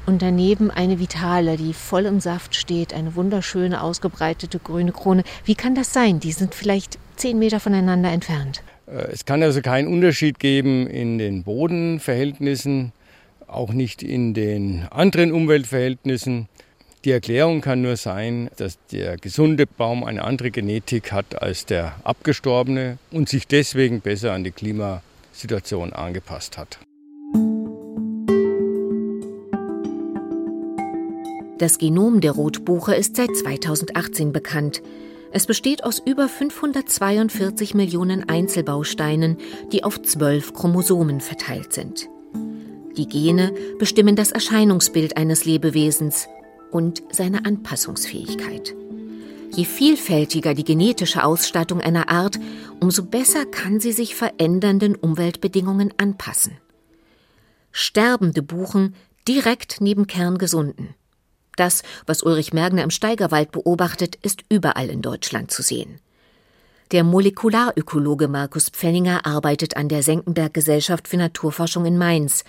und 0.04 0.22
daneben 0.22 0.72
eine 0.72 0.98
Vitale, 0.98 1.56
die 1.56 1.72
voll 1.72 2.06
im 2.06 2.18
Saft 2.18 2.56
steht, 2.56 2.92
eine 2.92 3.14
wunderschöne 3.14 3.80
ausgebreitete 3.80 4.58
grüne 4.58 4.90
Krone. 4.90 5.22
Wie 5.44 5.54
kann 5.54 5.76
das 5.76 5.92
sein? 5.92 6.18
Die 6.18 6.32
sind 6.32 6.52
vielleicht 6.56 6.98
zehn 7.14 7.38
Meter 7.38 7.60
voneinander 7.60 8.10
entfernt. 8.10 8.64
Äh, 8.88 9.12
es 9.12 9.24
kann 9.24 9.40
also 9.40 9.62
keinen 9.62 9.86
Unterschied 9.86 10.40
geben 10.40 10.88
in 10.88 11.18
den 11.18 11.44
Bodenverhältnissen, 11.44 12.90
auch 13.46 13.72
nicht 13.72 14.02
in 14.02 14.34
den 14.34 14.88
anderen 14.90 15.30
Umweltverhältnissen. 15.30 16.48
Die 17.04 17.12
Erklärung 17.12 17.60
kann 17.60 17.82
nur 17.82 17.96
sein, 17.96 18.50
dass 18.56 18.84
der 18.90 19.16
gesunde 19.16 19.68
Baum 19.68 20.02
eine 20.02 20.24
andere 20.24 20.50
Genetik 20.50 21.12
hat 21.12 21.40
als 21.40 21.66
der 21.66 21.94
abgestorbene 22.02 22.98
und 23.12 23.28
sich 23.28 23.46
deswegen 23.46 24.00
besser 24.00 24.32
an 24.32 24.42
die 24.42 24.50
Klimasituation 25.30 25.92
angepasst 25.92 26.58
hat. 26.58 26.78
Das 31.58 31.76
Genom 31.78 32.20
der 32.20 32.32
Rotbuche 32.32 32.94
ist 32.94 33.16
seit 33.16 33.36
2018 33.36 34.32
bekannt. 34.32 34.82
Es 35.32 35.46
besteht 35.46 35.84
aus 35.84 36.00
über 36.04 36.28
542 36.28 37.74
Millionen 37.74 38.28
Einzelbausteinen, 38.28 39.36
die 39.70 39.84
auf 39.84 40.00
zwölf 40.02 40.54
Chromosomen 40.54 41.20
verteilt 41.20 41.72
sind. 41.72 42.08
Die 42.96 43.06
Gene 43.06 43.52
bestimmen 43.78 44.16
das 44.16 44.32
Erscheinungsbild 44.32 45.16
eines 45.16 45.44
Lebewesens 45.44 46.28
und 46.70 47.02
seine 47.12 47.44
Anpassungsfähigkeit. 47.44 48.74
Je 49.52 49.64
vielfältiger 49.64 50.54
die 50.54 50.64
genetische 50.64 51.24
Ausstattung 51.24 51.80
einer 51.80 52.08
Art, 52.08 52.38
umso 52.80 53.04
besser 53.04 53.46
kann 53.46 53.80
sie 53.80 53.92
sich 53.92 54.14
verändernden 54.14 54.94
Umweltbedingungen 54.94 55.92
anpassen. 55.96 56.58
Sterbende 57.72 58.42
Buchen 58.42 58.94
direkt 59.26 59.80
neben 59.80 60.06
kerngesunden. 60.06 60.94
Das, 61.56 61.82
was 62.06 62.22
Ulrich 62.22 62.52
Mergner 62.52 62.84
im 62.84 62.90
Steigerwald 62.90 63.50
beobachtet, 63.50 64.16
ist 64.22 64.44
überall 64.48 64.88
in 64.88 65.02
Deutschland 65.02 65.50
zu 65.50 65.62
sehen. 65.62 66.00
Der 66.92 67.04
Molekularökologe 67.04 68.28
Markus 68.28 68.68
Pfenninger 68.68 69.26
arbeitet 69.26 69.76
an 69.76 69.88
der 69.88 70.02
Senckenberg 70.02 70.54
Gesellschaft 70.54 71.06
für 71.06 71.18
Naturforschung 71.18 71.84
in 71.86 71.98
Mainz. 71.98 72.44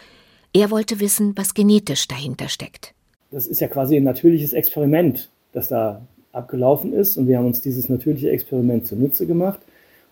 Er 0.53 0.71
wollte 0.71 0.99
wissen, 0.99 1.37
was 1.37 1.53
genetisch 1.53 2.07
dahinter 2.07 2.47
steckt. 2.47 2.93
Das 3.31 3.47
ist 3.47 3.61
ja 3.61 3.67
quasi 3.67 3.97
ein 3.97 4.03
natürliches 4.03 4.53
Experiment, 4.53 5.29
das 5.51 5.69
da 5.69 6.07
abgelaufen 6.33 6.93
ist. 6.93 7.17
Und 7.17 7.27
wir 7.27 7.37
haben 7.37 7.47
uns 7.47 7.61
dieses 7.61 7.89
natürliche 7.89 8.29
Experiment 8.29 8.87
zunutze 8.87 9.25
gemacht 9.25 9.59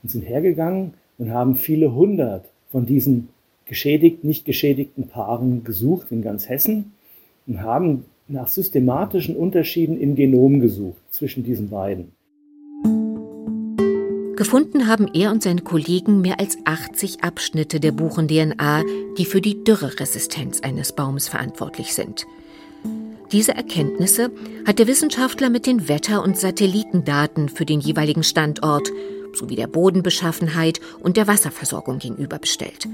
und 0.03 0.09
sind 0.09 0.21
hergegangen 0.21 0.93
und 1.17 1.31
haben 1.31 1.55
viele 1.55 1.93
hundert 1.93 2.45
von 2.71 2.85
diesen 2.85 3.29
geschädigt, 3.65 4.23
nicht 4.23 4.45
geschädigten 4.45 5.07
Paaren 5.07 5.63
gesucht 5.63 6.07
in 6.11 6.21
ganz 6.21 6.49
Hessen 6.49 6.93
und 7.47 7.61
haben 7.61 8.05
nach 8.27 8.47
systematischen 8.47 9.35
Unterschieden 9.35 9.99
im 9.99 10.15
Genom 10.15 10.59
gesucht 10.59 11.01
zwischen 11.09 11.43
diesen 11.43 11.69
beiden. 11.69 12.11
Gefunden 14.35 14.87
haben 14.87 15.09
er 15.13 15.31
und 15.31 15.43
seine 15.43 15.61
Kollegen 15.61 16.21
mehr 16.21 16.39
als 16.39 16.57
80 16.63 17.23
Abschnitte 17.23 17.81
der 17.81 17.91
Buchen-DNA, 17.91 18.83
die 19.17 19.25
für 19.25 19.41
die 19.41 19.65
Dürreresistenz 19.65 20.61
eines 20.61 20.93
Baums 20.93 21.27
verantwortlich 21.27 21.93
sind. 21.93 22.25
Diese 23.31 23.53
Erkenntnisse 23.53 24.31
hat 24.65 24.79
der 24.79 24.87
Wissenschaftler 24.87 25.51
mit 25.51 25.67
den 25.67 25.87
Wetter- 25.87 26.23
und 26.23 26.35
Satellitendaten 26.35 27.47
für 27.47 27.65
den 27.65 27.79
jeweiligen 27.79 28.23
Standort 28.23 28.89
sowie 29.33 29.55
der 29.55 29.67
Bodenbeschaffenheit 29.67 30.79
und 30.99 31.15
der 31.15 31.27
Wasserversorgung 31.27 31.99
gegenüberbestellt 31.99 32.87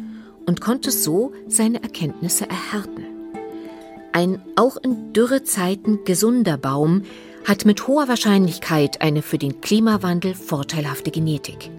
und 0.46 0.60
konnte 0.60 0.92
so 0.92 1.32
seine 1.48 1.82
Erkenntnisse 1.82 2.50
erhärten. 2.50 3.06
Ein 4.12 4.42
auch 4.58 4.75
in 4.75 5.13
Dürrezeiten 5.13 6.04
gesunder 6.04 6.58
Baum 6.58 7.04
hat 7.46 7.65
mit 7.65 7.88
hoher 7.88 8.10
Wahrscheinlichkeit 8.10 9.01
eine 9.01 9.22
für 9.22 9.38
den 9.38 9.62
Klimawandel 9.62 10.34
vorteilhafte 10.34 11.12
Genetik. 11.12 11.70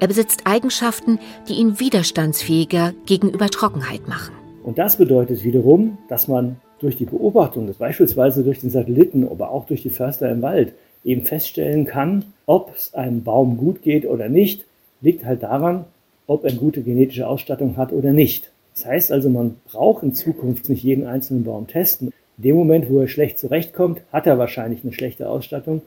Er 0.00 0.08
besitzt 0.08 0.46
Eigenschaften, 0.46 1.18
die 1.48 1.54
ihn 1.54 1.78
widerstandsfähiger 1.80 2.94
gegenüber 3.04 3.48
Trockenheit 3.48 4.08
machen. 4.08 4.34
Und 4.62 4.78
das 4.78 4.96
bedeutet 4.96 5.44
wiederum, 5.44 5.98
dass 6.08 6.28
man 6.28 6.56
durch 6.84 6.96
die 6.96 7.06
Beobachtung, 7.06 7.68
beispielsweise 7.78 8.44
durch 8.44 8.60
den 8.60 8.70
Satelliten, 8.70 9.26
aber 9.26 9.50
auch 9.50 9.66
durch 9.66 9.82
die 9.82 9.90
Förster 9.90 10.30
im 10.30 10.42
Wald, 10.42 10.72
eben 11.02 11.22
feststellen 11.22 11.84
kann, 11.84 12.24
ob 12.46 12.74
es 12.74 12.94
einem 12.94 13.24
Baum 13.24 13.56
gut 13.56 13.82
geht 13.82 14.06
oder 14.06 14.28
nicht, 14.28 14.64
liegt 15.00 15.24
halt 15.24 15.42
daran, 15.42 15.84
ob 16.26 16.44
er 16.44 16.50
eine 16.50 16.58
gute 16.58 16.82
genetische 16.82 17.26
Ausstattung 17.26 17.76
hat 17.76 17.92
oder 17.92 18.12
nicht. 18.12 18.50
Das 18.74 18.86
heißt 18.86 19.12
also, 19.12 19.28
man 19.28 19.56
braucht 19.66 20.02
in 20.02 20.14
Zukunft 20.14 20.68
nicht 20.68 20.82
jeden 20.82 21.06
einzelnen 21.06 21.44
Baum 21.44 21.66
testen. 21.66 22.12
In 22.38 22.44
dem 22.44 22.56
Moment, 22.56 22.90
wo 22.90 23.00
er 23.00 23.08
schlecht 23.08 23.38
zurechtkommt, 23.38 24.00
hat 24.12 24.26
er 24.26 24.38
wahrscheinlich 24.38 24.82
eine 24.82 24.92
schlechte 24.92 25.28
Ausstattung. 25.28 25.82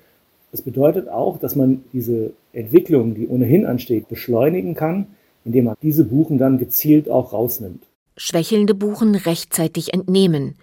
Das 0.51 0.61
bedeutet 0.61 1.09
auch, 1.09 1.37
dass 1.37 1.55
man 1.55 1.83
diese 1.93 2.31
Entwicklung, 2.53 3.15
die 3.15 3.27
ohnehin 3.27 3.65
ansteht, 3.65 4.07
beschleunigen 4.07 4.75
kann, 4.75 5.07
indem 5.43 5.65
man 5.65 5.75
diese 5.81 6.05
Buchen 6.05 6.37
dann 6.37 6.57
gezielt 6.57 7.09
auch 7.09 7.33
rausnimmt. 7.33 7.83
Schwächelnde 8.15 8.73
Buchen 8.73 9.15
rechtzeitig 9.15 9.93
entnehmen. 9.93 10.55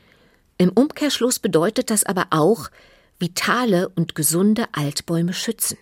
Im 0.57 0.71
Umkehrschluss 0.71 1.39
bedeutet 1.41 1.91
das 1.91 2.05
aber 2.05 2.27
auch, 2.31 2.71
vitale 3.19 3.89
und 3.89 4.15
gesunde 4.15 4.67
Altbäume 4.73 5.33
schützen. 5.33 5.79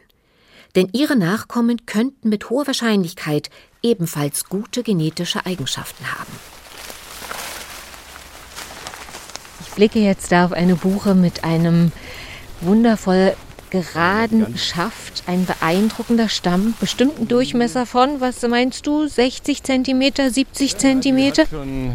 Denn 0.75 0.89
ihre 0.93 1.17
Nachkommen 1.17 1.85
könnten 1.85 2.31
mit 2.31 2.49
hoher 2.49 2.67
Wahrscheinlichkeit 2.67 3.51
ebenfalls 3.83 4.47
gute 4.47 4.83
genetische 4.83 5.45
Eigenschaften 5.45 6.11
haben. 6.13 6.33
Ich 9.61 9.75
blicke 9.75 9.99
jetzt 9.99 10.33
da 10.33 10.47
auf 10.47 10.53
eine 10.53 10.77
Buche 10.77 11.15
mit 11.15 11.45
einem 11.45 11.93
wundervoll 12.61 13.35
geraden 13.69 14.59
Schaft, 14.59 15.25
ein 15.27 15.47
beeindruckender 15.47 16.29
Stamm, 16.29 16.75
bestimmten 16.79 17.27
Durchmesser 17.27 17.87
von, 17.87 18.21
was 18.21 18.43
meinst 18.43 18.87
du, 18.87 19.07
60 19.07 19.63
cm, 19.63 20.13
70 20.31 20.77
cm? 20.77 21.33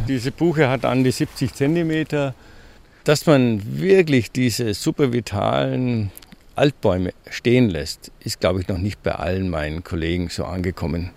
diese 0.07 0.31
Buche 0.31 0.69
hat 0.69 0.86
an 0.86 1.03
die 1.03 1.12
70 1.12 1.53
cm. 1.53 2.34
Dass 3.08 3.26
man 3.26 3.62
wirklich 3.80 4.34
diese 4.34 4.74
super 4.74 5.14
vitalen 5.14 6.12
Altbäume 6.58 7.14
stehen 7.30 7.70
lässt, 7.70 8.12
ist, 8.20 8.42
glaube 8.42 8.60
ich, 8.60 8.68
noch 8.68 8.80
nicht 8.80 9.02
bei 9.02 9.14
allen 9.14 9.50
meinen 9.50 9.82
Kollegen 9.82 10.28
so 10.28 10.44
angekommen. 10.44 11.12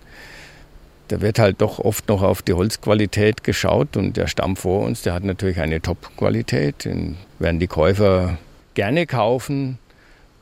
Da 1.09 1.19
wird 1.19 1.37
halt 1.37 1.59
doch 1.59 1.79
oft 1.79 2.07
noch 2.07 2.21
auf 2.21 2.43
die 2.43 2.53
Holzqualität 2.53 3.43
geschaut 3.43 3.97
und 3.97 4.15
der 4.15 4.27
Stamm 4.27 4.55
vor 4.55 4.85
uns, 4.85 5.01
der 5.01 5.13
hat 5.13 5.25
natürlich 5.25 5.59
eine 5.59 5.81
Top-Qualität, 5.81 6.85
den 6.85 7.17
werden 7.39 7.59
die 7.59 7.67
Käufer 7.67 8.37
gerne 8.73 9.05
kaufen. 9.05 9.77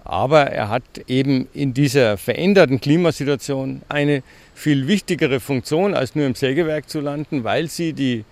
Aber 0.03 0.51
er 0.51 0.69
hat 0.69 0.83
eben 1.07 1.47
in 1.55 1.73
dieser 1.73 2.17
veränderten 2.19 2.79
Klimasituation 2.79 3.81
eine 3.89 4.21
viel 4.53 4.87
wichtigere 4.87 5.39
Funktion, 5.39 5.95
als 5.95 6.13
nur 6.13 6.27
im 6.27 6.35
Sägewerk 6.35 6.87
zu 6.87 6.99
landen, 6.99 7.43
weil 7.43 7.69
sie 7.69 7.93
die 7.93 8.23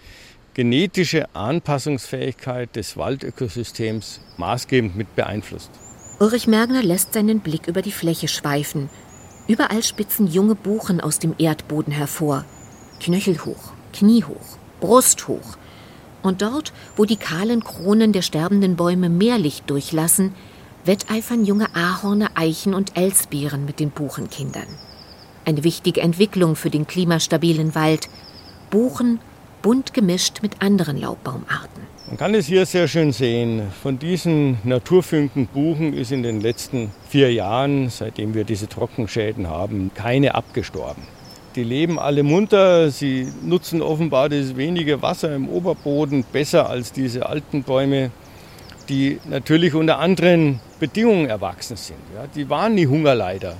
genetische 0.57 1.33
Anpassungsfähigkeit 1.33 2.75
des 2.75 2.97
Waldökosystems 2.97 4.19
maßgebend 4.35 4.97
mit 4.97 5.15
beeinflusst. 5.15 5.71
Ulrich 6.19 6.47
Mergner 6.47 6.83
lässt 6.83 7.13
seinen 7.13 7.39
Blick 7.39 7.67
über 7.67 7.81
die 7.81 7.93
Fläche 7.93 8.27
schweifen 8.27 8.89
Überall 9.47 9.81
spitzen 9.81 10.27
junge 10.27 10.55
Buchen 10.55 10.99
aus 10.99 11.19
dem 11.19 11.33
Erdboden 11.37 11.93
hervor. 11.93 12.43
Knöchelhoch, 12.99 13.71
kniehoch, 13.93 14.57
brusthoch. 14.81 15.57
Und 16.21 16.41
dort, 16.41 16.73
wo 16.97 17.05
die 17.05 17.15
kahlen 17.15 17.63
Kronen 17.63 18.11
der 18.11 18.21
sterbenden 18.21 18.75
Bäume 18.75 19.09
mehr 19.09 19.37
Licht 19.37 19.69
durchlassen, 19.69 20.33
wetteifern 20.83 21.45
junge 21.45 21.73
Ahorne, 21.75 22.35
Eichen 22.35 22.73
und 22.73 22.97
Elsbeeren 22.97 23.63
mit 23.63 23.79
den 23.79 23.91
Buchenkindern. 23.91 24.67
Eine 25.45 25.63
wichtige 25.63 26.01
Entwicklung 26.01 26.57
für 26.57 26.69
den 26.69 26.85
klimastabilen 26.85 27.73
Wald. 27.73 28.09
Buchen 28.69 29.19
bunt 29.67 29.93
gemischt 29.93 30.43
mit 30.43 30.61
anderen 30.61 30.95
Laubbaumarten. 30.95 31.83
Man 32.07 32.15
kann 32.15 32.33
es 32.33 32.45
hier 32.45 32.65
sehr 32.65 32.87
schön 32.87 33.11
sehen. 33.11 33.63
Von 33.83 33.99
diesen 33.99 34.59
naturfünkenden 34.63 35.47
Buchen 35.47 35.91
ist 35.91 36.13
in 36.13 36.23
den 36.23 36.39
letzten 36.39 36.93
vier 37.09 37.33
Jahren, 37.33 37.89
seitdem 37.89 38.33
wir 38.33 38.45
diese 38.45 38.69
Trockenschäden 38.69 39.49
haben, 39.49 39.91
keine 39.93 40.35
abgestorben. 40.35 41.03
Die 41.57 41.65
leben 41.65 41.99
alle 41.99 42.23
munter, 42.23 42.91
sie 42.91 43.27
nutzen 43.43 43.81
offenbar 43.81 44.29
das 44.29 44.55
wenige 44.55 45.01
Wasser 45.01 45.35
im 45.35 45.49
Oberboden 45.49 46.23
besser 46.31 46.69
als 46.69 46.93
diese 46.93 47.25
alten 47.25 47.63
Bäume, 47.63 48.11
die 48.87 49.19
natürlich 49.25 49.73
unter 49.73 49.99
anderen 49.99 50.61
Bedingungen 50.79 51.27
erwachsen 51.27 51.75
sind. 51.75 51.99
Ja, 52.15 52.23
die 52.33 52.49
waren 52.49 52.73
nie 52.73 52.87
Hungerleider. 52.87 53.57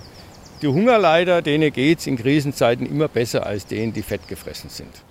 Die 0.62 0.68
Hungerleider, 0.68 1.42
denen 1.42 1.74
geht 1.74 2.00
es 2.00 2.08
in 2.08 2.16
Krisenzeiten 2.16 2.86
immer 2.86 3.10
besser 3.10 3.46
als 3.46 3.66
denen, 3.66 3.92
die 3.92 4.04
fett 4.04 4.26
gefressen 4.30 4.70
sind. 4.70 5.04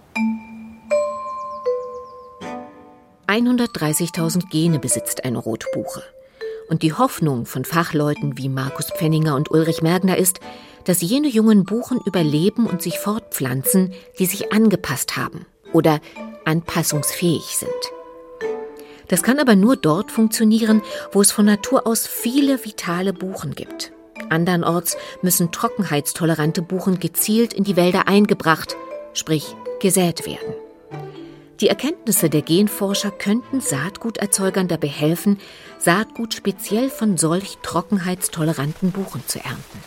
130.000 3.26 4.48
Gene 4.50 4.78
besitzt 4.78 5.24
eine 5.24 5.38
Rotbuche. 5.38 6.02
Und 6.68 6.82
die 6.82 6.92
Hoffnung 6.92 7.46
von 7.46 7.64
Fachleuten 7.64 8.38
wie 8.38 8.48
Markus 8.48 8.90
Pfenninger 8.90 9.34
und 9.34 9.50
Ulrich 9.50 9.82
Mergner 9.82 10.16
ist, 10.16 10.40
dass 10.84 11.00
jene 11.00 11.28
jungen 11.28 11.64
Buchen 11.64 12.00
überleben 12.04 12.66
und 12.66 12.82
sich 12.82 12.98
fortpflanzen, 12.98 13.92
die 14.18 14.26
sich 14.26 14.52
angepasst 14.52 15.16
haben 15.16 15.46
oder 15.72 16.00
anpassungsfähig 16.44 17.56
sind. 17.56 17.70
Das 19.08 19.22
kann 19.22 19.38
aber 19.38 19.56
nur 19.56 19.76
dort 19.76 20.10
funktionieren, 20.10 20.82
wo 21.12 21.20
es 21.20 21.32
von 21.32 21.46
Natur 21.46 21.86
aus 21.86 22.06
viele 22.06 22.64
vitale 22.64 23.12
Buchen 23.12 23.54
gibt. 23.54 23.92
Andernorts 24.30 24.96
müssen 25.22 25.52
trockenheitstolerante 25.52 26.62
Buchen 26.62 26.98
gezielt 26.98 27.52
in 27.52 27.64
die 27.64 27.76
Wälder 27.76 28.08
eingebracht, 28.08 28.76
sprich 29.12 29.54
gesät 29.80 30.26
werden. 30.26 30.65
Die 31.60 31.68
Erkenntnisse 31.68 32.28
der 32.28 32.42
Genforscher 32.42 33.10
könnten 33.10 33.62
Saatguterzeugern 33.62 34.68
dabei 34.68 34.88
helfen, 34.88 35.38
Saatgut 35.78 36.34
speziell 36.34 36.90
von 36.90 37.16
solch 37.16 37.56
trockenheitstoleranten 37.62 38.92
Buchen 38.92 39.22
zu 39.26 39.38
ernten. 39.38 39.80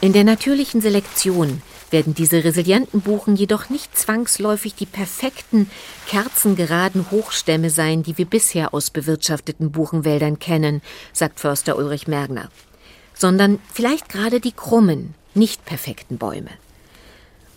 In 0.00 0.14
der 0.14 0.24
natürlichen 0.24 0.80
Selektion 0.80 1.60
werden 1.90 2.14
diese 2.14 2.42
resilienten 2.42 3.02
Buchen 3.02 3.36
jedoch 3.36 3.68
nicht 3.68 3.98
zwangsläufig 3.98 4.74
die 4.74 4.86
perfekten, 4.86 5.70
kerzengeraden 6.06 7.10
Hochstämme 7.10 7.68
sein, 7.68 8.02
die 8.02 8.16
wir 8.16 8.24
bisher 8.24 8.72
aus 8.72 8.90
bewirtschafteten 8.90 9.72
Buchenwäldern 9.72 10.38
kennen, 10.38 10.80
sagt 11.12 11.40
Förster 11.40 11.76
Ulrich 11.76 12.06
Mergner, 12.06 12.48
sondern 13.12 13.58
vielleicht 13.70 14.08
gerade 14.08 14.40
die 14.40 14.52
krummen, 14.52 15.14
nicht 15.34 15.66
perfekten 15.66 16.16
Bäume. 16.16 16.50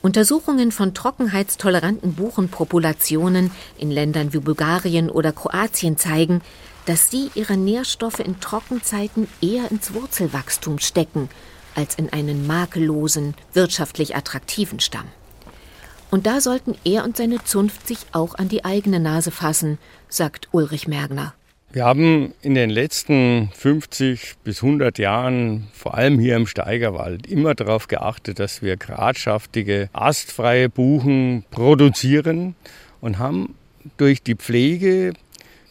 Untersuchungen 0.03 0.73
von 0.73 0.93
trockenheitstoleranten 0.93 2.15
Buchenpopulationen 2.15 3.51
in 3.77 3.89
Ländern 3.89 4.33
wie 4.33 4.39
Bulgarien 4.39 5.09
oder 5.09 5.31
Kroatien 5.31 5.97
zeigen, 5.97 6.41
dass 6.85 7.09
sie 7.09 7.31
ihre 7.35 7.55
Nährstoffe 7.55 8.19
in 8.19 8.41
Trockenzeiten 8.41 9.29
eher 9.41 9.71
ins 9.71 9.93
Wurzelwachstum 9.93 10.79
stecken 10.79 11.29
als 11.73 11.95
in 11.95 12.11
einen 12.11 12.45
makellosen, 12.45 13.33
wirtschaftlich 13.53 14.13
attraktiven 14.13 14.81
Stamm. 14.81 15.07
Und 16.11 16.27
da 16.27 16.41
sollten 16.41 16.75
er 16.83 17.05
und 17.05 17.15
seine 17.15 17.41
Zunft 17.45 17.87
sich 17.87 17.99
auch 18.11 18.35
an 18.35 18.49
die 18.49 18.65
eigene 18.65 18.99
Nase 18.99 19.31
fassen, 19.31 19.77
sagt 20.09 20.49
Ulrich 20.51 20.85
Mergner. 20.85 21.33
Wir 21.73 21.85
haben 21.85 22.35
in 22.43 22.53
den 22.53 22.69
letzten 22.69 23.49
50 23.55 24.35
bis 24.43 24.61
100 24.61 24.99
Jahren, 24.99 25.69
vor 25.73 25.95
allem 25.95 26.19
hier 26.19 26.35
im 26.35 26.45
Steigerwald, 26.45 27.25
immer 27.25 27.55
darauf 27.55 27.87
geachtet, 27.87 28.37
dass 28.37 28.61
wir 28.61 28.77
gradschaftige, 28.77 29.89
astfreie 29.91 30.69
Buchen 30.69 31.45
produzieren 31.49 32.53
und 33.01 33.17
haben 33.17 33.55
durch 33.97 34.21
die 34.21 34.35
Pflege 34.35 35.13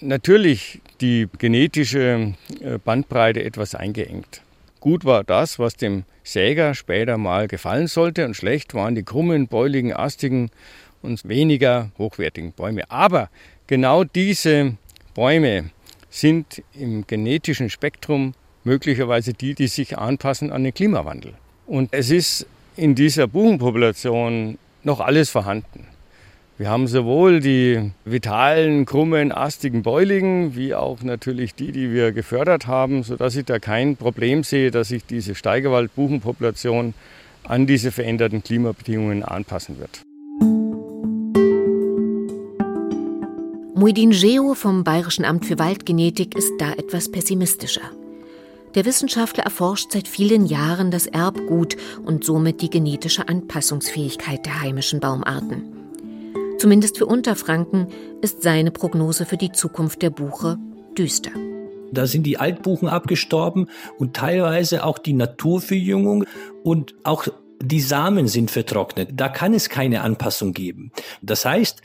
natürlich 0.01 0.81
die 1.01 1.29
genetische 1.39 2.35
äh, 2.61 2.79
Bandbreite 2.85 3.45
etwas 3.45 3.77
eingeengt. 3.77 4.43
Gut 4.81 5.05
war 5.05 5.23
das, 5.23 5.61
was 5.61 5.77
dem 5.77 6.03
Säger 6.25 6.75
später 6.75 7.17
mal 7.17 7.47
gefallen 7.47 7.87
sollte 7.87 8.25
und 8.25 8.35
schlecht 8.35 8.75
waren 8.75 8.97
die 8.97 9.05
krummen, 9.05 9.47
beuligen, 9.47 9.93
astigen 9.93 10.51
und 11.01 11.29
weniger 11.29 11.93
hochwertigen 11.97 12.51
Bäume. 12.51 12.91
Aber 12.91 13.31
genau 13.69 14.03
diese 14.03 14.75
Bäume, 15.15 15.71
sind 16.12 16.62
im 16.75 17.07
genetischen 17.07 17.71
Spektrum 17.71 18.35
möglicherweise 18.64 19.33
die, 19.33 19.55
die 19.55 19.66
sich 19.66 19.98
anpassen 19.98 20.53
an 20.53 20.62
den 20.62 20.75
Klimawandel. 20.75 21.33
Und 21.66 21.88
es 21.92 22.11
ist 22.11 22.46
in 22.77 22.94
dieser 22.94 23.27
Buchenpopulation 23.27 24.59
noch 24.85 25.01
alles 25.01 25.31
vorhanden. 25.31 25.87
Wir 26.59 26.68
haben 26.68 26.87
sowohl 26.87 27.40
die 27.40 27.92
vitalen, 28.05 28.85
krummen, 28.85 29.33
astigen 29.33 29.83
Beuligen, 29.83 30.55
wie 30.55 30.75
auch 30.75 31.03
natürlich 31.03 31.55
die, 31.55 31.72
die 31.72 31.90
wir 31.92 32.12
gefördert 32.12 32.66
haben, 32.66 33.03
sodass 33.03 33.35
ich 33.35 33.46
da 33.46 33.59
kein 33.59 33.96
Problem 33.96 34.44
sehe, 34.44 34.70
dass 34.70 34.88
sich 34.88 35.07
diese 35.07 35.35
Steigerwald-Buchenpopulation 35.35 36.92
an 37.44 37.66
diese 37.66 37.90
veränderten 37.90 38.44
Klimabedingungen 38.44 39.22
anpassen 39.22 39.81
wird. 39.81 40.03
Muidin 43.83 44.11
Geo 44.11 44.55
vom 44.55 44.85
Bayerischen 44.85 45.25
Amt 45.25 45.45
für 45.45 45.59
Waldgenetik 45.59 46.37
ist 46.37 46.53
da 46.61 46.71
etwas 46.71 47.11
pessimistischer. 47.11 47.90
Der 48.77 48.85
Wissenschaftler 48.85 49.42
erforscht 49.42 49.90
seit 49.90 50.07
vielen 50.07 50.47
Jahren 50.47 50.92
das 50.92 51.09
Erbgut 51.09 51.77
und 52.07 52.23
somit 52.23 52.62
die 52.62 52.71
genetische 52.71 53.27
Anpassungsfähigkeit 53.27 54.47
der 54.47 54.61
heimischen 54.61 55.01
Baumarten. 55.01 55.64
Zumindest 56.59 56.97
für 56.97 57.07
Unterfranken 57.07 57.88
ist 58.21 58.45
seine 58.45 58.71
Prognose 58.71 59.27
für 59.27 59.37
die 59.37 59.51
Zukunft 59.51 60.01
der 60.01 60.11
Buche 60.11 60.59
düster. 60.97 61.33
Da 61.90 62.07
sind 62.07 62.23
die 62.23 62.38
Altbuchen 62.38 62.87
abgestorben 62.87 63.68
und 63.99 64.14
teilweise 64.14 64.85
auch 64.85 64.99
die 64.99 65.14
Naturverjüngung 65.14 66.25
und 66.62 66.95
auch 67.03 67.27
die 67.61 67.81
Samen 67.81 68.29
sind 68.29 68.53
vertrocknet. 68.53 69.11
Da 69.14 69.29
kann 69.29 69.55
es 69.55 69.68
keine 69.68 70.03
Anpassung 70.03 70.53
geben. 70.53 70.92
Das 71.21 71.45
heißt, 71.45 71.83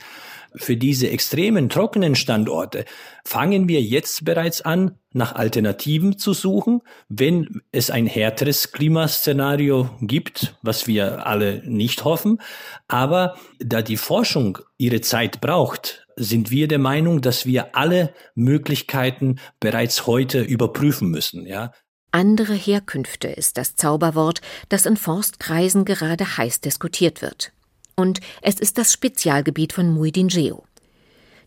für 0.58 0.76
diese 0.76 1.10
extremen 1.10 1.68
trockenen 1.68 2.14
Standorte 2.14 2.84
fangen 3.24 3.68
wir 3.68 3.80
jetzt 3.80 4.24
bereits 4.24 4.60
an, 4.60 4.96
nach 5.12 5.34
Alternativen 5.34 6.18
zu 6.18 6.32
suchen, 6.32 6.82
wenn 7.08 7.62
es 7.72 7.90
ein 7.90 8.06
härteres 8.06 8.72
Klimaszenario 8.72 9.90
gibt, 10.00 10.56
was 10.62 10.86
wir 10.86 11.26
alle 11.26 11.62
nicht 11.64 12.04
hoffen. 12.04 12.40
Aber 12.88 13.36
da 13.58 13.82
die 13.82 13.96
Forschung 13.96 14.58
ihre 14.76 15.00
Zeit 15.00 15.40
braucht, 15.40 16.06
sind 16.16 16.50
wir 16.50 16.68
der 16.68 16.78
Meinung, 16.78 17.20
dass 17.20 17.46
wir 17.46 17.76
alle 17.76 18.12
Möglichkeiten 18.34 19.36
bereits 19.60 20.06
heute 20.06 20.40
überprüfen 20.42 21.08
müssen, 21.08 21.46
ja. 21.46 21.72
Andere 22.10 22.54
Herkünfte 22.54 23.28
ist 23.28 23.58
das 23.58 23.76
Zauberwort, 23.76 24.40
das 24.70 24.86
in 24.86 24.96
Forstkreisen 24.96 25.84
gerade 25.84 26.38
heiß 26.38 26.62
diskutiert 26.62 27.20
wird 27.20 27.52
und 27.98 28.20
es 28.40 28.60
ist 28.60 28.78
das 28.78 28.92
Spezialgebiet 28.92 29.72
von 29.72 29.92
Muidin 29.92 30.28
Geo. 30.28 30.64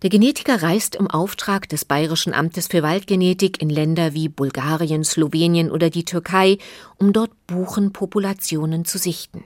Der 0.01 0.09
Genetiker 0.09 0.63
reist 0.63 0.95
im 0.95 1.07
Auftrag 1.07 1.69
des 1.69 1.85
Bayerischen 1.85 2.33
Amtes 2.33 2.67
für 2.67 2.83
Waldgenetik 2.83 3.61
in 3.61 3.69
Länder 3.69 4.13
wie 4.13 4.29
Bulgarien, 4.29 5.03
Slowenien 5.03 5.71
oder 5.71 5.89
die 5.89 6.05
Türkei, 6.05 6.57
um 6.97 7.13
dort 7.13 7.31
Buchenpopulationen 7.47 8.83
zu 8.83 8.97
sichten. 8.97 9.45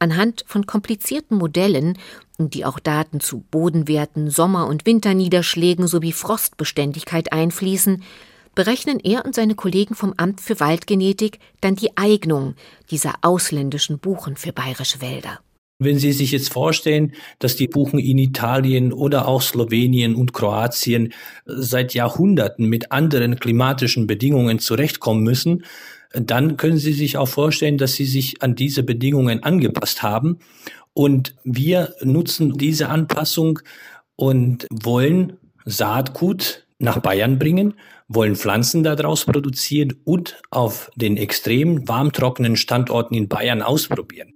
Anhand 0.00 0.44
von 0.48 0.66
komplizierten 0.66 1.38
Modellen, 1.38 1.96
die 2.38 2.64
auch 2.64 2.80
Daten 2.80 3.20
zu 3.20 3.44
Bodenwerten, 3.52 4.30
Sommer- 4.30 4.66
und 4.66 4.84
Winterniederschlägen 4.84 5.86
sowie 5.86 6.12
Frostbeständigkeit 6.12 7.32
einfließen, 7.32 8.02
berechnen 8.56 8.98
er 8.98 9.24
und 9.24 9.34
seine 9.34 9.54
Kollegen 9.54 9.94
vom 9.94 10.12
Amt 10.16 10.40
für 10.40 10.58
Waldgenetik 10.58 11.38
dann 11.60 11.76
die 11.76 11.96
Eignung 11.96 12.56
dieser 12.90 13.14
ausländischen 13.22 14.00
Buchen 14.00 14.36
für 14.36 14.52
bayerische 14.52 15.00
Wälder. 15.00 15.38
Wenn 15.84 15.98
Sie 15.98 16.12
sich 16.12 16.32
jetzt 16.32 16.52
vorstellen, 16.52 17.12
dass 17.38 17.56
die 17.56 17.68
Buchen 17.68 17.98
in 17.98 18.18
Italien 18.18 18.92
oder 18.92 19.28
auch 19.28 19.42
Slowenien 19.42 20.14
und 20.14 20.32
Kroatien 20.32 21.12
seit 21.44 21.94
Jahrhunderten 21.94 22.68
mit 22.68 22.92
anderen 22.92 23.38
klimatischen 23.38 24.06
Bedingungen 24.06 24.58
zurechtkommen 24.58 25.22
müssen, 25.22 25.64
dann 26.12 26.56
können 26.56 26.78
Sie 26.78 26.92
sich 26.92 27.16
auch 27.16 27.28
vorstellen, 27.28 27.78
dass 27.78 27.94
sie 27.94 28.04
sich 28.04 28.42
an 28.42 28.54
diese 28.54 28.82
Bedingungen 28.82 29.42
angepasst 29.42 30.02
haben. 30.02 30.38
Und 30.94 31.34
wir 31.42 31.94
nutzen 32.02 32.58
diese 32.58 32.88
Anpassung 32.88 33.60
und 34.16 34.66
wollen 34.70 35.38
Saatgut 35.64 36.66
nach 36.78 36.98
Bayern 36.98 37.38
bringen, 37.38 37.74
wollen 38.08 38.36
Pflanzen 38.36 38.82
daraus 38.82 39.24
produzieren 39.24 39.94
und 40.04 40.42
auf 40.50 40.90
den 40.96 41.16
extrem 41.16 41.88
warmtrockenen 41.88 42.56
Standorten 42.56 43.14
in 43.14 43.28
Bayern 43.28 43.62
ausprobieren. 43.62 44.34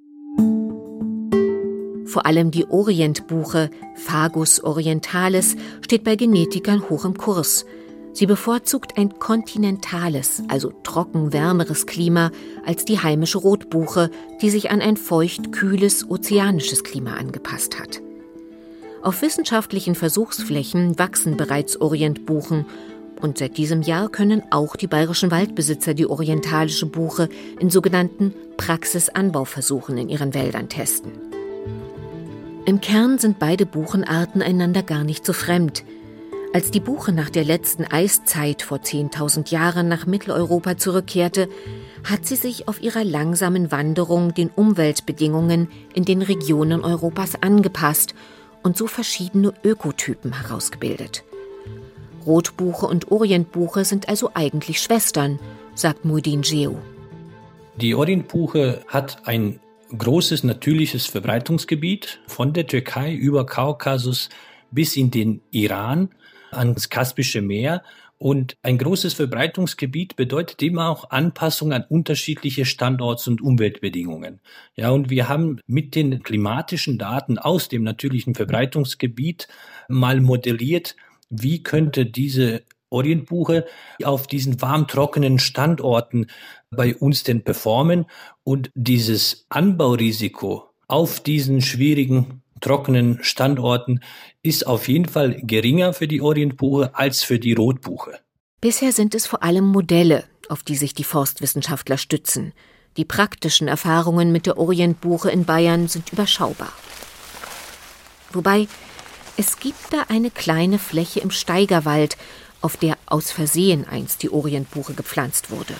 Vor 2.16 2.24
allem 2.24 2.50
die 2.50 2.64
Orientbuche 2.70 3.68
Fagus 3.94 4.64
orientalis 4.64 5.54
steht 5.82 6.02
bei 6.02 6.16
Genetikern 6.16 6.88
hoch 6.88 7.04
im 7.04 7.18
Kurs. 7.18 7.66
Sie 8.14 8.24
bevorzugt 8.24 8.96
ein 8.96 9.18
kontinentales, 9.18 10.42
also 10.48 10.72
trocken 10.82 11.34
wärmeres 11.34 11.84
Klima 11.84 12.30
als 12.64 12.86
die 12.86 13.00
heimische 13.00 13.36
Rotbuche, 13.36 14.10
die 14.40 14.48
sich 14.48 14.70
an 14.70 14.80
ein 14.80 14.96
feucht 14.96 15.52
kühles 15.52 16.08
ozeanisches 16.08 16.84
Klima 16.84 17.16
angepasst 17.16 17.78
hat. 17.78 18.00
Auf 19.02 19.20
wissenschaftlichen 19.20 19.94
Versuchsflächen 19.94 20.98
wachsen 20.98 21.36
bereits 21.36 21.78
Orientbuchen 21.78 22.64
Und 23.20 23.36
seit 23.36 23.58
diesem 23.58 23.82
Jahr 23.82 24.08
können 24.08 24.42
auch 24.50 24.74
die 24.76 24.86
bayerischen 24.86 25.30
Waldbesitzer 25.30 25.92
die 25.92 26.06
orientalische 26.06 26.86
Buche 26.86 27.28
in 27.60 27.68
sogenannten 27.68 28.32
Praxisanbauversuchen 28.56 29.98
in 29.98 30.08
ihren 30.08 30.32
Wäldern 30.32 30.70
testen. 30.70 31.25
Im 32.66 32.80
Kern 32.80 33.18
sind 33.18 33.38
beide 33.38 33.64
Buchenarten 33.64 34.42
einander 34.42 34.82
gar 34.82 35.04
nicht 35.04 35.24
so 35.24 35.32
fremd. 35.32 35.84
Als 36.52 36.72
die 36.72 36.80
Buche 36.80 37.12
nach 37.12 37.30
der 37.30 37.44
letzten 37.44 37.84
Eiszeit 37.84 38.60
vor 38.60 38.78
10.000 38.78 39.52
Jahren 39.52 39.86
nach 39.86 40.06
Mitteleuropa 40.06 40.76
zurückkehrte, 40.76 41.48
hat 42.02 42.26
sie 42.26 42.34
sich 42.34 42.66
auf 42.66 42.82
ihrer 42.82 43.04
langsamen 43.04 43.70
Wanderung 43.70 44.34
den 44.34 44.50
Umweltbedingungen 44.50 45.68
in 45.94 46.04
den 46.04 46.22
Regionen 46.22 46.82
Europas 46.82 47.40
angepasst 47.40 48.16
und 48.64 48.76
so 48.76 48.88
verschiedene 48.88 49.54
Ökotypen 49.62 50.32
herausgebildet. 50.32 51.22
Rotbuche 52.26 52.86
und 52.86 53.12
Orientbuche 53.12 53.84
sind 53.84 54.08
also 54.08 54.30
eigentlich 54.34 54.80
Schwestern, 54.80 55.38
sagt 55.76 56.04
Muidin 56.04 56.42
Geo. 56.42 56.78
Die 57.76 57.94
Orientbuche 57.94 58.80
hat 58.88 59.28
ein 59.28 59.60
großes 59.96 60.44
natürliches 60.44 61.06
Verbreitungsgebiet 61.06 62.20
von 62.26 62.52
der 62.52 62.66
Türkei 62.66 63.12
über 63.14 63.46
Kaukasus 63.46 64.28
bis 64.70 64.96
in 64.96 65.10
den 65.10 65.42
Iran 65.50 66.10
ans 66.50 66.88
Kaspische 66.88 67.42
Meer. 67.42 67.82
Und 68.18 68.56
ein 68.62 68.78
großes 68.78 69.12
Verbreitungsgebiet 69.12 70.16
bedeutet 70.16 70.62
immer 70.62 70.88
auch 70.88 71.10
Anpassung 71.10 71.72
an 71.72 71.84
unterschiedliche 71.86 72.64
Standorts- 72.64 73.28
und 73.28 73.42
Umweltbedingungen. 73.42 74.40
Ja, 74.74 74.90
und 74.90 75.10
wir 75.10 75.28
haben 75.28 75.60
mit 75.66 75.94
den 75.94 76.22
klimatischen 76.22 76.96
Daten 76.96 77.38
aus 77.38 77.68
dem 77.68 77.82
natürlichen 77.82 78.34
Verbreitungsgebiet 78.34 79.48
mal 79.88 80.20
modelliert, 80.20 80.96
wie 81.28 81.62
könnte 81.62 82.06
diese 82.06 82.62
Orientbuche 82.88 83.66
auf 84.04 84.26
diesen 84.26 84.62
warm-trockenen 84.62 85.38
Standorten 85.38 86.28
bei 86.70 86.96
uns 86.96 87.22
denn 87.22 87.42
performen 87.42 88.06
und 88.44 88.70
dieses 88.74 89.46
Anbaurisiko 89.48 90.64
auf 90.88 91.20
diesen 91.20 91.62
schwierigen 91.62 92.42
trockenen 92.60 93.18
Standorten 93.22 94.00
ist 94.42 94.66
auf 94.66 94.88
jeden 94.88 95.06
Fall 95.06 95.40
geringer 95.42 95.92
für 95.92 96.08
die 96.08 96.20
Orientbuche 96.20 96.94
als 96.94 97.22
für 97.22 97.38
die 97.38 97.52
Rotbuche. 97.52 98.18
Bisher 98.60 98.92
sind 98.92 99.14
es 99.14 99.26
vor 99.26 99.42
allem 99.42 99.66
Modelle, 99.66 100.24
auf 100.48 100.62
die 100.62 100.76
sich 100.76 100.94
die 100.94 101.04
Forstwissenschaftler 101.04 101.98
stützen. 101.98 102.52
Die 102.96 103.04
praktischen 103.04 103.68
Erfahrungen 103.68 104.32
mit 104.32 104.46
der 104.46 104.58
Orientbuche 104.58 105.30
in 105.30 105.44
Bayern 105.44 105.88
sind 105.88 106.12
überschaubar. 106.12 106.72
Wobei 108.32 108.68
es 109.36 109.58
gibt 109.58 109.92
da 109.92 110.04
eine 110.08 110.30
kleine 110.30 110.78
Fläche 110.78 111.20
im 111.20 111.30
Steigerwald, 111.30 112.16
auf 112.62 112.78
der 112.78 112.96
aus 113.04 113.30
Versehen 113.30 113.84
einst 113.86 114.22
die 114.22 114.30
Orientbuche 114.30 114.94
gepflanzt 114.94 115.50
wurde. 115.50 115.74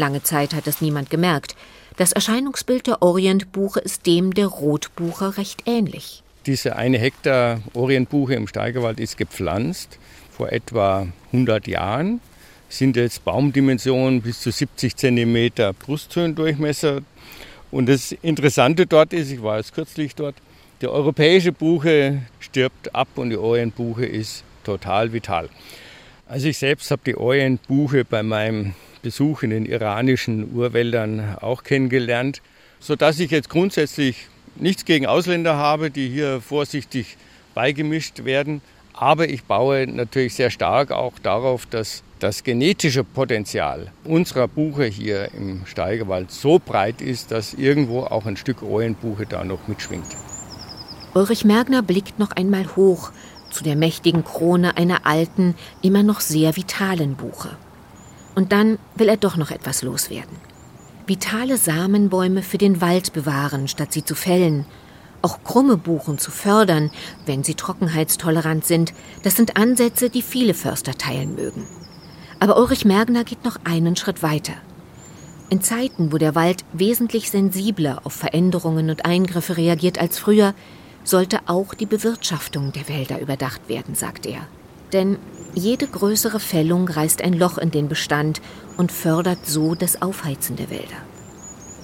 Lange 0.00 0.22
Zeit 0.22 0.54
hat 0.54 0.66
es 0.66 0.80
niemand 0.80 1.10
gemerkt. 1.10 1.54
Das 1.98 2.12
Erscheinungsbild 2.12 2.86
der 2.86 3.02
Orientbuche 3.02 3.80
ist 3.80 4.06
dem 4.06 4.32
der 4.32 4.46
Rotbuche 4.46 5.36
recht 5.36 5.64
ähnlich. 5.66 6.22
Diese 6.46 6.76
eine 6.76 6.96
Hektar 6.96 7.60
Orientbuche 7.74 8.32
im 8.34 8.48
Steigerwald 8.48 8.98
ist 8.98 9.18
gepflanzt 9.18 9.98
vor 10.34 10.50
etwa 10.50 11.06
100 11.32 11.66
Jahren. 11.66 12.22
Sind 12.70 12.96
jetzt 12.96 13.26
Baumdimensionen 13.26 14.22
bis 14.22 14.40
zu 14.40 14.50
70 14.50 14.96
cm 14.96 15.74
Brusthöhendurchmesser. 15.78 17.02
Und 17.70 17.86
das 17.90 18.12
Interessante 18.12 18.86
dort 18.86 19.12
ist, 19.12 19.30
ich 19.30 19.42
war 19.42 19.58
jetzt 19.58 19.74
kürzlich 19.74 20.14
dort, 20.14 20.36
die 20.80 20.88
europäische 20.88 21.52
Buche 21.52 22.22
stirbt 22.38 22.94
ab 22.94 23.08
und 23.16 23.28
die 23.28 23.36
Orientbuche 23.36 24.06
ist 24.06 24.44
total 24.64 25.12
vital. 25.12 25.50
Also 26.30 26.46
ich 26.46 26.58
selbst 26.58 26.92
habe 26.92 27.02
die 27.04 27.16
Orientbuche 27.16 28.04
bei 28.04 28.22
meinem 28.22 28.74
Besuch 29.02 29.42
in 29.42 29.50
den 29.50 29.66
iranischen 29.66 30.54
Urwäldern 30.54 31.36
auch 31.40 31.64
kennengelernt, 31.64 32.40
sodass 32.78 33.18
ich 33.18 33.32
jetzt 33.32 33.50
grundsätzlich 33.50 34.28
nichts 34.54 34.84
gegen 34.84 35.06
Ausländer 35.06 35.56
habe, 35.56 35.90
die 35.90 36.08
hier 36.08 36.40
vorsichtig 36.40 37.16
beigemischt 37.52 38.24
werden. 38.24 38.62
Aber 38.92 39.28
ich 39.28 39.42
baue 39.42 39.88
natürlich 39.88 40.34
sehr 40.34 40.50
stark 40.50 40.92
auch 40.92 41.18
darauf, 41.18 41.66
dass 41.66 42.04
das 42.20 42.44
genetische 42.44 43.02
Potenzial 43.02 43.90
unserer 44.04 44.46
Buche 44.46 44.84
hier 44.84 45.34
im 45.34 45.66
Steigerwald 45.66 46.30
so 46.30 46.60
breit 46.64 47.00
ist, 47.00 47.32
dass 47.32 47.54
irgendwo 47.54 48.02
auch 48.02 48.26
ein 48.26 48.36
Stück 48.36 48.62
Orientbuche 48.62 49.26
da 49.26 49.42
noch 49.42 49.66
mitschwingt. 49.66 50.16
Ulrich 51.12 51.44
Mergner 51.44 51.82
blickt 51.82 52.20
noch 52.20 52.30
einmal 52.30 52.76
hoch 52.76 53.10
zu 53.50 53.64
der 53.64 53.76
mächtigen 53.76 54.24
Krone 54.24 54.76
einer 54.76 55.06
alten, 55.06 55.54
immer 55.82 56.02
noch 56.02 56.20
sehr 56.20 56.56
vitalen 56.56 57.16
Buche. 57.16 57.56
Und 58.34 58.52
dann 58.52 58.78
will 58.94 59.08
er 59.08 59.16
doch 59.16 59.36
noch 59.36 59.50
etwas 59.50 59.82
loswerden. 59.82 60.36
Vitale 61.06 61.56
Samenbäume 61.56 62.42
für 62.42 62.58
den 62.58 62.80
Wald 62.80 63.12
bewahren, 63.12 63.68
statt 63.68 63.92
sie 63.92 64.04
zu 64.04 64.14
fällen. 64.14 64.64
Auch 65.22 65.42
krumme 65.42 65.76
Buchen 65.76 66.18
zu 66.18 66.30
fördern, 66.30 66.90
wenn 67.26 67.42
sie 67.42 67.54
trockenheitstolerant 67.54 68.64
sind, 68.64 68.94
das 69.22 69.36
sind 69.36 69.56
Ansätze, 69.56 70.08
die 70.08 70.22
viele 70.22 70.54
Förster 70.54 70.94
teilen 70.94 71.34
mögen. 71.34 71.66
Aber 72.38 72.56
Ulrich 72.58 72.84
Mergner 72.84 73.24
geht 73.24 73.44
noch 73.44 73.56
einen 73.64 73.96
Schritt 73.96 74.22
weiter. 74.22 74.54
In 75.50 75.60
Zeiten, 75.60 76.12
wo 76.12 76.16
der 76.16 76.36
Wald 76.36 76.64
wesentlich 76.72 77.30
sensibler 77.30 78.02
auf 78.04 78.12
Veränderungen 78.12 78.88
und 78.88 79.04
Eingriffe 79.04 79.56
reagiert 79.56 80.00
als 80.00 80.18
früher, 80.18 80.54
sollte 81.04 81.40
auch 81.46 81.74
die 81.74 81.86
Bewirtschaftung 81.86 82.72
der 82.72 82.88
Wälder 82.88 83.20
überdacht 83.20 83.68
werden, 83.68 83.94
sagt 83.94 84.26
er. 84.26 84.46
Denn 84.92 85.18
jede 85.54 85.86
größere 85.86 86.40
Fällung 86.40 86.88
reißt 86.88 87.22
ein 87.22 87.32
Loch 87.32 87.58
in 87.58 87.70
den 87.70 87.88
Bestand 87.88 88.40
und 88.76 88.92
fördert 88.92 89.46
so 89.46 89.74
das 89.74 90.02
Aufheizen 90.02 90.56
der 90.56 90.70
Wälder. 90.70 90.96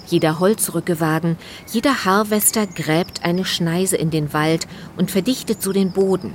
Jeder 0.07 0.39
Holzrückewagen, 0.39 1.37
jeder 1.73 2.05
Harvester 2.05 2.67
gräbt 2.67 3.25
eine 3.25 3.45
Schneise 3.45 3.97
in 3.97 4.11
den 4.11 4.33
Wald 4.33 4.69
und 4.97 5.11
verdichtet 5.11 5.63
so 5.63 5.73
den 5.73 5.91
Boden, 5.91 6.33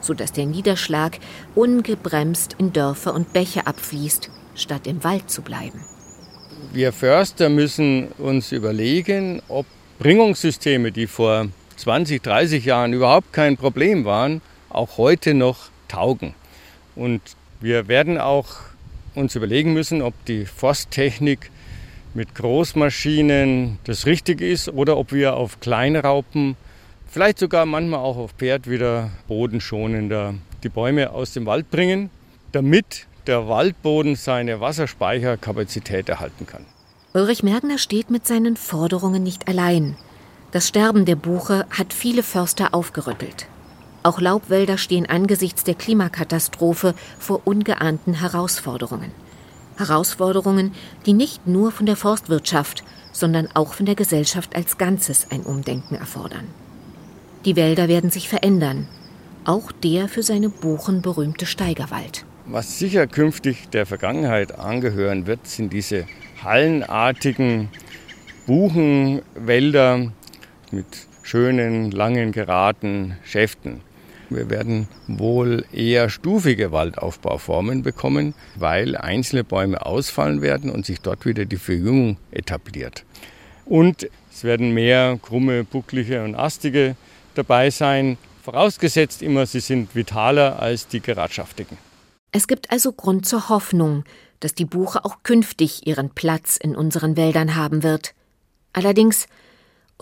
sodass 0.00 0.32
der 0.32 0.46
Niederschlag 0.46 1.18
ungebremst 1.54 2.56
in 2.58 2.72
Dörfer 2.72 3.14
und 3.14 3.32
Bäche 3.32 3.66
abfließt, 3.66 4.30
statt 4.56 4.88
im 4.88 5.04
Wald 5.04 5.30
zu 5.30 5.42
bleiben. 5.42 5.80
Wir 6.72 6.92
Förster 6.92 7.48
müssen 7.48 8.08
uns 8.18 8.50
überlegen, 8.50 9.40
ob 9.48 9.66
Bringungssysteme, 9.98 10.90
die 10.90 11.06
vor 11.06 11.46
20, 11.76 12.22
30 12.22 12.64
Jahren 12.64 12.92
überhaupt 12.92 13.32
kein 13.32 13.56
Problem 13.56 14.04
waren, 14.04 14.40
auch 14.68 14.98
heute 14.98 15.34
noch 15.34 15.70
taugen. 15.88 16.34
Und 16.94 17.20
wir 17.60 17.88
werden 17.88 18.18
auch 18.18 18.48
uns 19.14 19.34
überlegen 19.34 19.72
müssen, 19.72 20.02
ob 20.02 20.14
die 20.26 20.46
Forsttechnik 20.46 21.50
mit 22.14 22.34
Großmaschinen 22.34 23.78
das 23.84 24.06
Richtige 24.06 24.48
ist 24.48 24.68
oder 24.68 24.96
ob 24.96 25.12
wir 25.12 25.36
auf 25.36 25.60
Kleinraupen, 25.60 26.56
vielleicht 27.08 27.38
sogar 27.38 27.66
manchmal 27.66 28.00
auch 28.00 28.16
auf 28.16 28.32
Pferd 28.32 28.68
wieder 28.68 29.10
bodenschonender 29.28 30.34
die 30.62 30.68
Bäume 30.68 31.10
aus 31.10 31.32
dem 31.32 31.46
Wald 31.46 31.70
bringen, 31.70 32.10
damit 32.52 33.06
der 33.26 33.48
Waldboden 33.48 34.16
seine 34.16 34.60
Wasserspeicherkapazität 34.60 36.08
erhalten 36.08 36.46
kann. 36.46 36.66
Ulrich 37.14 37.42
Mergner 37.42 37.78
steht 37.78 38.10
mit 38.10 38.26
seinen 38.26 38.56
Forderungen 38.56 39.22
nicht 39.22 39.48
allein. 39.48 39.96
Das 40.52 40.68
Sterben 40.68 41.06
der 41.06 41.16
Buche 41.16 41.64
hat 41.70 41.94
viele 41.94 42.22
Förster 42.22 42.74
aufgerüttelt. 42.74 43.46
Auch 44.02 44.20
Laubwälder 44.20 44.76
stehen 44.76 45.08
angesichts 45.08 45.64
der 45.64 45.74
Klimakatastrophe 45.74 46.94
vor 47.18 47.40
ungeahnten 47.46 48.12
Herausforderungen. 48.12 49.12
Herausforderungen, 49.78 50.72
die 51.06 51.14
nicht 51.14 51.46
nur 51.46 51.72
von 51.72 51.86
der 51.86 51.96
Forstwirtschaft, 51.96 52.84
sondern 53.12 53.48
auch 53.54 53.72
von 53.72 53.86
der 53.86 53.94
Gesellschaft 53.94 54.54
als 54.54 54.76
Ganzes 54.76 55.26
ein 55.30 55.40
Umdenken 55.40 55.94
erfordern. 55.94 56.46
Die 57.46 57.56
Wälder 57.56 57.88
werden 57.88 58.10
sich 58.10 58.28
verändern, 58.28 58.88
auch 59.44 59.72
der 59.72 60.06
für 60.06 60.22
seine 60.22 60.50
Buchen 60.50 61.00
berühmte 61.00 61.46
Steigerwald. 61.46 62.26
Was 62.44 62.78
sicher 62.78 63.06
künftig 63.06 63.70
der 63.70 63.86
Vergangenheit 63.86 64.58
angehören 64.58 65.26
wird, 65.26 65.46
sind 65.46 65.72
diese 65.72 66.06
hallenartigen 66.42 67.70
Buchenwälder, 68.46 70.12
mit 70.72 70.86
schönen, 71.22 71.90
langen, 71.90 72.32
geraden 72.32 73.16
Schäften. 73.24 73.80
Wir 74.30 74.48
werden 74.48 74.88
wohl 75.06 75.64
eher 75.72 76.08
stufige 76.08 76.72
Waldaufbauformen 76.72 77.82
bekommen, 77.82 78.34
weil 78.56 78.96
einzelne 78.96 79.44
Bäume 79.44 79.84
ausfallen 79.84 80.40
werden 80.40 80.70
und 80.70 80.86
sich 80.86 81.00
dort 81.00 81.26
wieder 81.26 81.44
die 81.44 81.56
Verjüngung 81.56 82.16
etabliert. 82.30 83.04
Und 83.66 84.08
es 84.32 84.44
werden 84.44 84.72
mehr 84.72 85.18
krumme, 85.22 85.64
bucklige 85.64 86.24
und 86.24 86.34
astige 86.34 86.96
dabei 87.34 87.70
sein, 87.70 88.16
vorausgesetzt 88.42 89.22
immer, 89.22 89.46
sie 89.46 89.60
sind 89.60 89.94
vitaler 89.94 90.60
als 90.60 90.88
die 90.88 91.00
geradschaftigen. 91.00 91.78
Es 92.32 92.48
gibt 92.48 92.70
also 92.70 92.92
Grund 92.92 93.26
zur 93.26 93.50
Hoffnung, 93.50 94.04
dass 94.40 94.54
die 94.54 94.64
Buche 94.64 95.04
auch 95.04 95.22
künftig 95.22 95.86
ihren 95.86 96.10
Platz 96.10 96.56
in 96.56 96.74
unseren 96.74 97.16
Wäldern 97.16 97.54
haben 97.54 97.82
wird. 97.82 98.14
Allerdings 98.72 99.26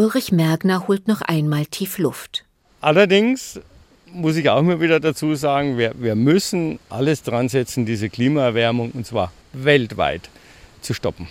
Ulrich 0.01 0.33
Mergner 0.33 0.89
holt 0.89 1.09
noch 1.09 1.21
einmal 1.21 1.67
tief 1.67 1.99
Luft. 1.99 2.47
Allerdings 2.81 3.61
muss 4.07 4.35
ich 4.37 4.49
auch 4.49 4.61
immer 4.61 4.81
wieder 4.81 4.99
dazu 4.99 5.35
sagen, 5.35 5.77
wir, 5.77 5.93
wir 5.99 6.15
müssen 6.15 6.79
alles 6.89 7.23
dran 7.23 7.51
setzen, 7.51 7.85
diese 7.85 8.09
Klimaerwärmung, 8.09 8.93
und 8.93 9.07
zwar 9.07 9.31
weltweit, 9.53 10.31
zu 10.81 10.95
stoppen. 10.95 11.29